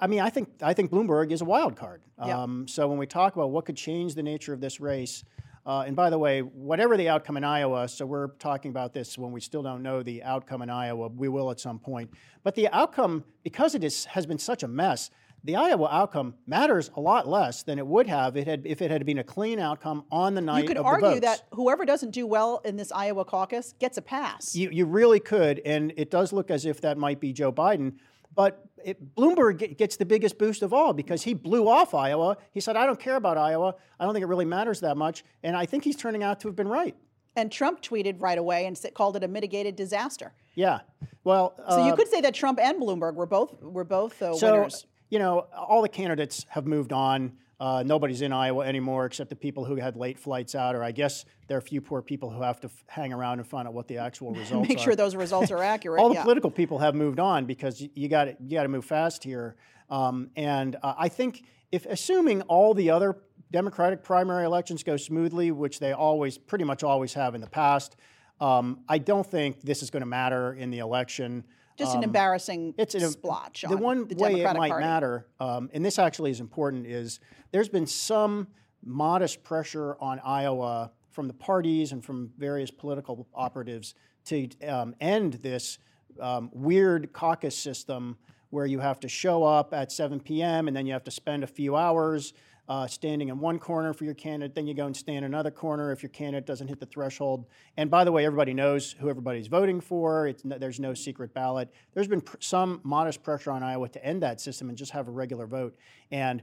I 0.01 0.07
mean, 0.07 0.21
I 0.21 0.31
think 0.31 0.49
I 0.63 0.73
think 0.73 0.91
Bloomberg 0.91 1.33
is 1.33 1.41
a 1.41 1.45
wild 1.45 1.77
card. 1.77 2.03
Yeah. 2.25 2.43
Um, 2.43 2.69
so 2.69 2.87
when 2.89 2.99
we 2.99 3.07
talk 3.07 3.35
about 3.35 3.51
what 3.51 3.65
could 3.65 3.77
change 3.77 4.15
the 4.15 4.23
nature 4.23 4.53
of 4.53 4.61
this 4.61 4.81
race, 4.81 5.25
Uh, 5.71 5.83
and 5.83 5.95
by 5.95 6.11
the 6.11 6.19
way, 6.19 6.41
whatever 6.41 6.97
the 6.97 7.09
outcome 7.09 7.37
in 7.37 7.45
Iowa, 7.45 7.87
so 7.87 8.05
we're 8.05 8.31
talking 8.41 8.73
about 8.73 8.93
this 8.93 9.17
when 9.17 9.31
we 9.31 9.41
still 9.41 9.63
don't 9.63 9.85
know 9.85 10.03
the 10.03 10.21
outcome 10.25 10.63
in 10.63 10.69
Iowa. 10.69 11.07
We 11.07 11.29
will 11.29 11.49
at 11.53 11.61
some 11.61 11.79
point. 11.79 12.11
But 12.43 12.57
the 12.57 12.67
outcome, 12.71 13.23
because 13.45 13.77
it 13.77 13.85
is, 13.85 14.05
has 14.07 14.27
been 14.27 14.41
such 14.41 14.65
a 14.65 14.69
mess, 14.69 15.11
the 15.45 15.55
Iowa 15.55 15.89
outcome 15.89 16.35
matters 16.45 16.91
a 16.97 17.01
lot 17.01 17.29
less 17.29 17.63
than 17.63 17.79
it 17.79 17.87
would 17.87 18.09
have 18.09 18.37
it 18.37 18.49
had, 18.49 18.67
if 18.67 18.83
it 18.83 18.91
had 18.91 19.07
been 19.07 19.19
a 19.19 19.23
clean 19.23 19.61
outcome 19.61 20.07
on 20.11 20.35
the 20.35 20.41
night 20.41 20.63
You 20.63 20.67
could 20.67 20.79
argue 20.79 21.21
that 21.21 21.43
whoever 21.53 21.85
doesn't 21.85 22.11
do 22.11 22.27
well 22.27 22.61
in 22.65 22.75
this 22.75 22.91
Iowa 22.91 23.25
caucus 23.25 23.73
gets 23.79 23.97
a 23.97 24.03
pass. 24.03 24.57
You, 24.57 24.71
you 24.73 24.87
really 24.87 25.21
could, 25.21 25.61
and 25.65 25.93
it 25.97 26.11
does 26.11 26.33
look 26.33 26.51
as 26.51 26.67
if 26.67 26.81
that 26.81 26.99
might 26.99 27.21
be 27.21 27.33
Joe 27.33 27.53
Biden. 27.53 27.93
But 28.35 28.65
it, 28.85 29.15
Bloomberg 29.15 29.77
gets 29.77 29.97
the 29.97 30.05
biggest 30.05 30.39
boost 30.39 30.63
of 30.63 30.73
all 30.73 30.93
because 30.93 31.23
he 31.23 31.35
blew 31.35 31.69
off 31.69 31.95
Iowa. 31.95 32.37
He 32.53 32.61
said, 32.61 32.77
I 32.77 32.87
don't 32.87 32.99
care 32.99 33.17
about 33.17 33.39
Iowa. 33.39 33.75
I 33.99 34.05
don't 34.05 34.15
think 34.15 34.23
it 34.23 34.29
really 34.29 34.45
matters 34.45 34.81
that 34.81 34.97
much. 34.97 35.25
And 35.43 35.57
I 35.57 35.67
think 35.67 35.85
he's 35.85 35.97
turning 35.97 36.23
out 36.23 36.41
to 36.41 36.49
have 36.49 36.57
been 36.57 36.69
right. 36.69 36.97
and 37.37 37.51
Trump 37.51 37.81
tweeted 37.83 38.21
right 38.21 38.39
away 38.39 38.67
and 38.67 38.79
called 38.95 39.17
it 39.17 39.25
a 39.25 39.29
mitigated 39.29 39.77
disaster. 39.77 40.33
Yeah. 40.55 40.81
Well, 41.25 41.55
So 41.69 41.87
you 41.87 41.93
uh, 41.93 41.97
could 41.97 42.09
say 42.09 42.21
that 42.23 42.35
Trump 42.35 42.59
and 42.61 42.81
Bloomberg 42.81 43.15
were 43.15 43.27
both 43.27 43.61
were 43.63 43.85
both 43.85 44.21
uh, 44.21 44.35
so, 44.35 44.53
winners. 44.53 44.87
You 45.11 45.19
know, 45.19 45.47
all 45.57 45.83
the 45.83 45.89
candidates 45.89 46.47
have 46.49 46.67
moved 46.67 46.93
on. 46.93 47.33
Uh, 47.59 47.83
nobody's 47.85 48.23
in 48.23 48.33
Iowa 48.33 48.65
anymore 48.65 49.05
except 49.05 49.29
the 49.29 49.37
people 49.37 49.67
who 49.67 49.77
had 49.77 49.95
late 49.95 50.19
flights 50.19 50.55
out, 50.55 50.75
or 50.75 50.83
I 50.83 50.93
guess 50.93 51.27
there 51.47 51.59
are 51.59 51.59
a 51.59 51.63
few 51.63 51.83
poor 51.83 52.01
people 52.01 52.31
who 52.31 52.41
have 52.41 52.59
to 52.61 52.69
f- 52.69 52.85
hang 52.87 53.13
around 53.13 53.39
and 53.39 53.47
find 53.47 53.69
out 53.69 53.75
what 53.75 53.87
the 53.87 53.99
actual 53.99 54.31
results 54.35 54.51
Make 54.51 54.63
are. 54.63 54.69
Make 54.69 54.79
sure 54.79 54.97
those 54.97 55.15
results 55.15 55.51
are 55.51 55.63
accurate. 55.63 56.01
all 56.03 56.09
the 56.09 56.15
yeah. 56.15 56.23
political 56.23 56.51
people 56.51 56.79
have 56.79 56.95
moved 56.95 57.21
on 57.21 57.45
because 57.45 57.87
you 57.95 58.09
got 58.09 58.25
to 58.25 58.37
you 58.41 58.57
got 58.57 58.63
to 58.63 58.71
move 58.71 58.87
fast 58.87 59.23
here. 59.23 59.57
Um, 59.91 60.31
and 60.37 60.77
uh, 60.83 60.95
I 60.97 61.09
think 61.09 61.45
if 61.71 61.85
assuming 61.85 62.41
all 62.43 62.73
the 62.73 62.91
other 62.91 63.19
Democratic 63.53 64.05
primary 64.05 64.45
elections 64.45 64.83
go 64.83 64.97
smoothly, 64.97 65.51
which 65.51 65.81
they 65.81 65.93
always 65.93 66.39
pretty 66.39 66.65
much 66.65 66.83
always 66.83 67.13
have 67.15 67.35
in 67.35 67.41
the 67.41 67.51
past, 67.51 67.97
um, 68.41 68.81
I 68.89 68.99
don't 68.99 69.27
think 69.27 69.61
this 69.61 69.83
is 69.83 69.91
going 69.91 70.01
to 70.01 70.07
matter 70.07 70.55
in 70.55 70.71
the 70.71 70.79
election. 70.79 71.45
Just 71.81 71.97
an 71.97 72.03
embarrassing 72.05 72.69
Um, 72.69 72.75
It's 72.79 72.95
an, 72.95 73.09
splotch. 73.11 73.63
The 73.63 73.75
on 73.75 73.81
one 73.81 74.09
the 74.09 74.15
way 74.17 74.31
Democratic 74.37 74.57
it 74.57 74.59
might 74.59 74.69
Party. 74.71 74.85
matter, 74.85 75.27
um, 75.41 75.71
and 75.73 75.85
this 75.85 75.99
actually 75.99 76.31
is 76.31 76.41
important, 76.41 76.87
is 76.87 77.21
there's 77.53 77.69
been 77.69 77.87
some 77.87 78.49
modest 78.85 79.43
pressure 79.43 79.97
on 80.01 80.21
Iowa 80.21 80.93
from 81.11 81.27
the 81.27 81.35
parties 81.35 81.93
and 81.93 82.05
from 82.05 82.31
various 82.39 82.71
political 82.71 83.27
operatives 83.35 83.95
to 84.27 84.49
um, 84.67 84.95
end 85.01 85.35
this 85.35 85.79
um, 86.21 86.51
weird 86.53 87.13
caucus 87.13 87.57
system 87.57 88.17
where 88.51 88.67
you 88.67 88.81
have 88.81 89.01
to 89.01 89.09
show 89.09 89.45
up 89.45 89.73
at 89.73 89.93
7 89.93 90.21
p.m. 90.21 90.69
and 90.69 90.77
then 90.77 90.87
you 90.87 90.93
have 90.93 91.05
to 91.05 91.11
spend 91.11 91.45
a 91.45 91.47
few 91.47 91.77
hours 91.77 92.33
uh, 92.71 92.87
standing 92.87 93.31
in 93.31 93.41
one 93.41 93.59
corner 93.59 93.93
for 93.93 94.05
your 94.05 94.15
candidate, 94.15 94.55
then 94.55 94.65
you 94.65 94.75
go 94.75 94.87
and 94.87 94.97
stand 94.97 95.19
in 95.19 95.25
another 95.25 95.51
corner 95.51 95.91
if 95.91 96.05
your 96.05 96.11
candidate 96.11 96.47
doesn't 96.47 96.69
hit 96.69 96.79
the 96.79 96.87
threshold. 96.87 97.47
And 97.77 97.91
by 97.91 98.05
the 98.05 98.13
way, 98.13 98.25
everybody 98.25 98.55
knows 98.55 98.93
who 98.93 99.11
everybody's 99.11 99.49
voting 99.49 99.81
for. 99.81 100.29
It's 100.29 100.45
no, 100.45 100.57
there's 100.57 100.79
no 100.79 100.95
secret 100.95 101.35
ballot. 101.35 101.69
There's 101.95 102.07
been 102.07 102.21
pr- 102.21 102.37
some 102.39 102.81
modest 102.85 103.25
pressure 103.25 103.51
on 103.51 103.65
Iowa 103.65 103.89
to 103.89 104.05
end 104.05 104.23
that 104.23 104.41
system 104.41 104.69
and 104.69 104.79
just 104.79 104.93
have 104.93 105.09
a 105.09 105.11
regular 105.11 105.49
vote. 105.49 105.77
And 106.13 106.43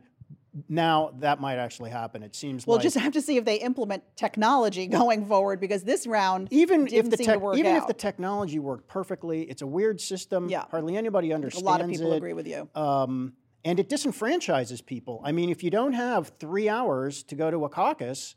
now 0.67 1.13
that 1.19 1.39
might 1.39 1.59
actually 1.59 1.91
happen. 1.91 2.21
It 2.23 2.35
seems 2.35 2.67
We'll 2.67 2.75
like 2.75 2.83
just 2.83 2.97
have 2.97 3.13
to 3.13 3.21
see 3.21 3.37
if 3.37 3.45
they 3.45 3.61
implement 3.61 4.03
technology 4.17 4.87
going 4.87 5.27
forward 5.27 5.61
because 5.61 5.85
this 5.85 6.05
round 6.05 6.49
even 6.51 6.87
if 6.87 7.09
the 7.09 7.15
seem 7.15 7.25
to 7.25 7.31
tech, 7.31 7.39
work 7.39 7.55
even 7.55 7.77
if 7.77 7.87
the 7.87 7.93
technology 7.93 8.59
worked 8.59 8.89
perfectly, 8.89 9.43
it's 9.43 9.61
a 9.61 9.67
weird 9.67 10.01
system. 10.01 10.49
Yeah. 10.49 10.65
Hardly 10.69 10.97
anybody 10.97 11.31
understands. 11.31 11.63
a 11.63 11.65
lot 11.65 11.79
of 11.79 11.89
people 11.89 12.11
it. 12.11 12.17
agree 12.17 12.33
with 12.33 12.47
you. 12.47 12.67
um, 12.75 13.31
and 13.65 13.79
it 13.79 13.89
disenfranchises 13.89 14.85
people. 14.85 15.21
I 15.23 15.31
mean, 15.31 15.49
if 15.49 15.63
you 15.63 15.69
don't 15.69 15.93
have 15.93 16.31
three 16.39 16.69
hours 16.69 17.23
to 17.23 17.35
go 17.35 17.51
to 17.51 17.65
a 17.65 17.69
caucus, 17.69 18.35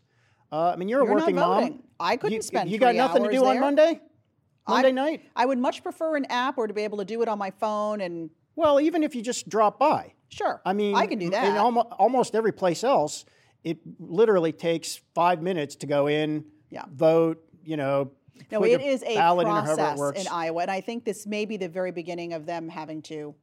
uh, 0.53 0.71
I 0.73 0.77
mean, 0.77 0.89
you're, 0.89 1.05
You're 1.05 1.13
a 1.13 1.15
working 1.15 1.37
mom. 1.37 1.83
I 2.01 2.17
couldn't 2.17 2.37
you, 2.37 2.43
spend 2.43 2.71
You 2.71 2.79
got 2.79 2.95
nothing 2.95 3.23
to 3.25 3.31
do 3.31 3.45
on. 3.45 3.61
Monday. 3.61 4.01
Monday 4.69 4.89
I- 4.89 4.93
night. 4.93 5.23
I 5.37 5.47
would 5.47 5.59
much 5.59 5.83
prefer 5.83 6.17
an 6.17 6.25
app 6.27 6.59
or 6.59 6.67
to 6.67 6.75
be 6.75 6.83
able 6.83 6.99
to 6.99 7.05
do 7.05 7.23
it 7.23 7.29
on 7.29 7.39
my 7.39 7.51
phone 7.53 8.01
and 8.01 8.31
Well, 8.57 8.81
even 8.81 9.03
if 9.03 9.15
you 9.15 9.23
just 9.23 9.49
drop 9.49 9.79
by. 9.79 10.13
sure. 10.29 10.61
I 10.65 10.73
mean, 10.73 10.95
I 10.97 11.07
can 11.07 11.19
do 11.19 11.27
In 11.27 11.31
that. 11.33 11.57
almost, 11.59 11.89
almost 11.99 12.35
every 12.35 12.53
place 12.53 12.83
else, 12.85 13.25
it 13.63 13.79
literally 13.99 14.53
takes 14.53 15.01
five 15.15 15.43
minutes 15.43 15.77
to 15.77 15.87
go 15.87 16.07
in, 16.09 16.45
Yeah. 16.71 16.85
vote. 16.93 17.45
You 17.63 17.77
know, 17.77 18.11
no, 18.51 18.65
it 18.65 18.81
is 18.81 19.03
a 19.03 19.13
in 19.13 19.17
process 19.19 19.99
works. 19.99 20.21
in 20.21 20.27
Iowa, 20.29 20.63
and 20.63 20.71
I 20.71 20.81
think 20.81 21.05
this 21.05 21.27
may 21.27 21.45
be 21.45 21.57
the 21.59 21.69
very 21.69 21.93
beginning 21.93 22.33
of 22.33 22.47
them 22.47 22.69
having 22.71 23.03
to. 23.03 23.35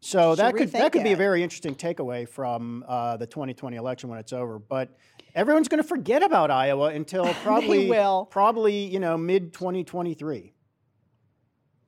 So 0.00 0.34
that 0.36 0.54
could 0.56 0.70
that 0.72 0.92
could 0.92 1.02
be 1.02 1.12
a 1.12 1.16
very 1.16 1.42
interesting 1.42 1.74
takeaway 1.74 2.28
from 2.28 2.84
uh, 2.86 3.16
the 3.16 3.26
2020 3.26 3.76
election 3.76 4.08
when 4.08 4.18
it's 4.18 4.32
over. 4.32 4.58
But 4.58 4.96
everyone's 5.34 5.68
going 5.68 5.82
to 5.82 5.88
forget 5.88 6.22
about 6.22 6.50
Iowa 6.50 6.90
until 6.90 7.26
probably 7.42 7.88
probably 8.30 8.84
you 8.84 9.00
know 9.00 9.16
mid 9.16 9.52
2023. 9.52 10.52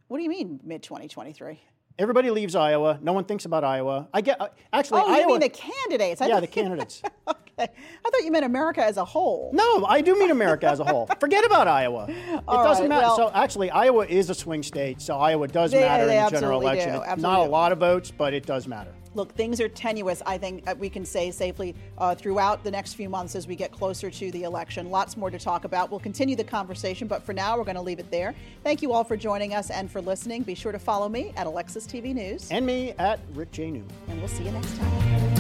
What 0.09 0.17
do 0.17 0.23
you 0.25 0.29
mean 0.31 0.61
mid 0.65 0.83
2023? 0.83 1.61
Everybody 1.99 2.31
leaves 2.31 2.55
Iowa. 2.57 2.99
No 3.03 3.13
one 3.13 3.25
thinks 3.25 3.45
about 3.45 3.63
Iowa. 3.63 4.09
I 4.15 4.23
get 4.23 4.41
uh, 4.41 4.49
actually 4.73 5.03
Oh, 5.03 5.09
Iowa. 5.09 5.21
you 5.21 5.27
mean 5.29 5.41
the 5.41 5.49
candidates? 5.51 6.21
I 6.21 6.27
yeah, 6.29 6.41
the 6.41 6.47
candidates. 6.59 7.03
okay, 7.29 7.50
I 8.05 8.11
thought 8.11 8.25
you 8.25 8.31
meant 8.33 8.45
America 8.45 8.85
as 8.85 8.97
a 8.97 9.05
whole. 9.05 9.51
No, 9.53 9.85
I 9.87 10.01
do 10.01 10.19
mean 10.19 10.31
America 10.31 10.67
as 10.69 10.81
a 10.81 10.85
whole. 10.85 11.07
Forget 11.21 11.45
about 11.45 11.69
Iowa. 11.69 12.07
It 12.09 12.43
All 12.49 12.65
doesn't 12.65 12.85
right, 12.85 12.89
matter. 12.89 13.07
well- 13.07 13.17
so 13.17 13.31
actually, 13.35 13.71
Iowa 13.71 14.07
is 14.07 14.31
a 14.31 14.35
swing 14.35 14.63
state, 14.63 15.01
so 15.01 15.17
Iowa 15.19 15.49
does 15.49 15.73
They- 15.73 15.81
matter 15.81 16.07
they 16.07 16.19
in 16.19 16.25
the 16.25 16.31
general 16.31 16.61
election. 16.61 17.01
not 17.21 17.41
a 17.41 17.45
lot 17.45 17.73
of 17.73 17.79
votes, 17.79 18.11
but 18.11 18.33
it 18.35 18.47
does 18.47 18.67
matter. 18.67 18.93
Look, 19.17 19.33
things 19.35 19.61
are 19.61 19.69
tenuous, 19.69 20.23
I 20.25 20.39
think 20.39 20.63
uh, 20.71 20.77
we 20.79 20.89
can 20.89 21.05
say 21.05 21.33
safely 21.33 21.75
uh, 21.99 22.15
throughout 22.15 22.63
the 22.63 22.71
next 22.71 22.93
few 22.95 23.09
months 23.09 23.35
as 23.35 23.45
we 23.49 23.57
get 23.57 23.73
closer 23.73 24.09
to 24.09 24.31
the 24.31 24.45
election. 24.45 24.89
Lots 24.89 25.17
more 25.17 25.31
to 25.31 25.39
talk 25.39 25.65
about. 25.65 25.91
We'll 25.91 25.99
continue 25.99 26.37
the 26.37 26.45
conversation, 26.45 27.09
but 27.09 27.25
for 27.25 27.33
now, 27.33 27.59
we're 27.59 27.65
going 27.65 27.75
to 27.75 27.83
leave 27.83 27.99
it 27.99 28.09
there. 28.13 28.37
Thank 28.63 28.83
you 28.83 28.93
all 28.93 29.03
for 29.03 29.17
joining 29.17 29.53
us 29.53 29.71
and 29.71 29.91
for 29.91 30.01
listening. 30.01 30.45
Be 30.45 30.55
sure 30.55 30.71
to 30.71 30.79
follow 30.79 31.09
me 31.09 31.33
at 31.37 31.49
Alexis 31.49 31.89
TV 31.89 32.15
News, 32.15 32.53
And 32.53 32.65
me 32.65 32.93
at 33.01 33.19
Rick 33.35 33.51
J. 33.51 33.73
Newman. 33.73 33.91
and 34.07 34.21
we'll 34.21 34.29
see 34.29 34.45
you 34.45 34.53
next 34.53 34.77
time. 34.79 35.40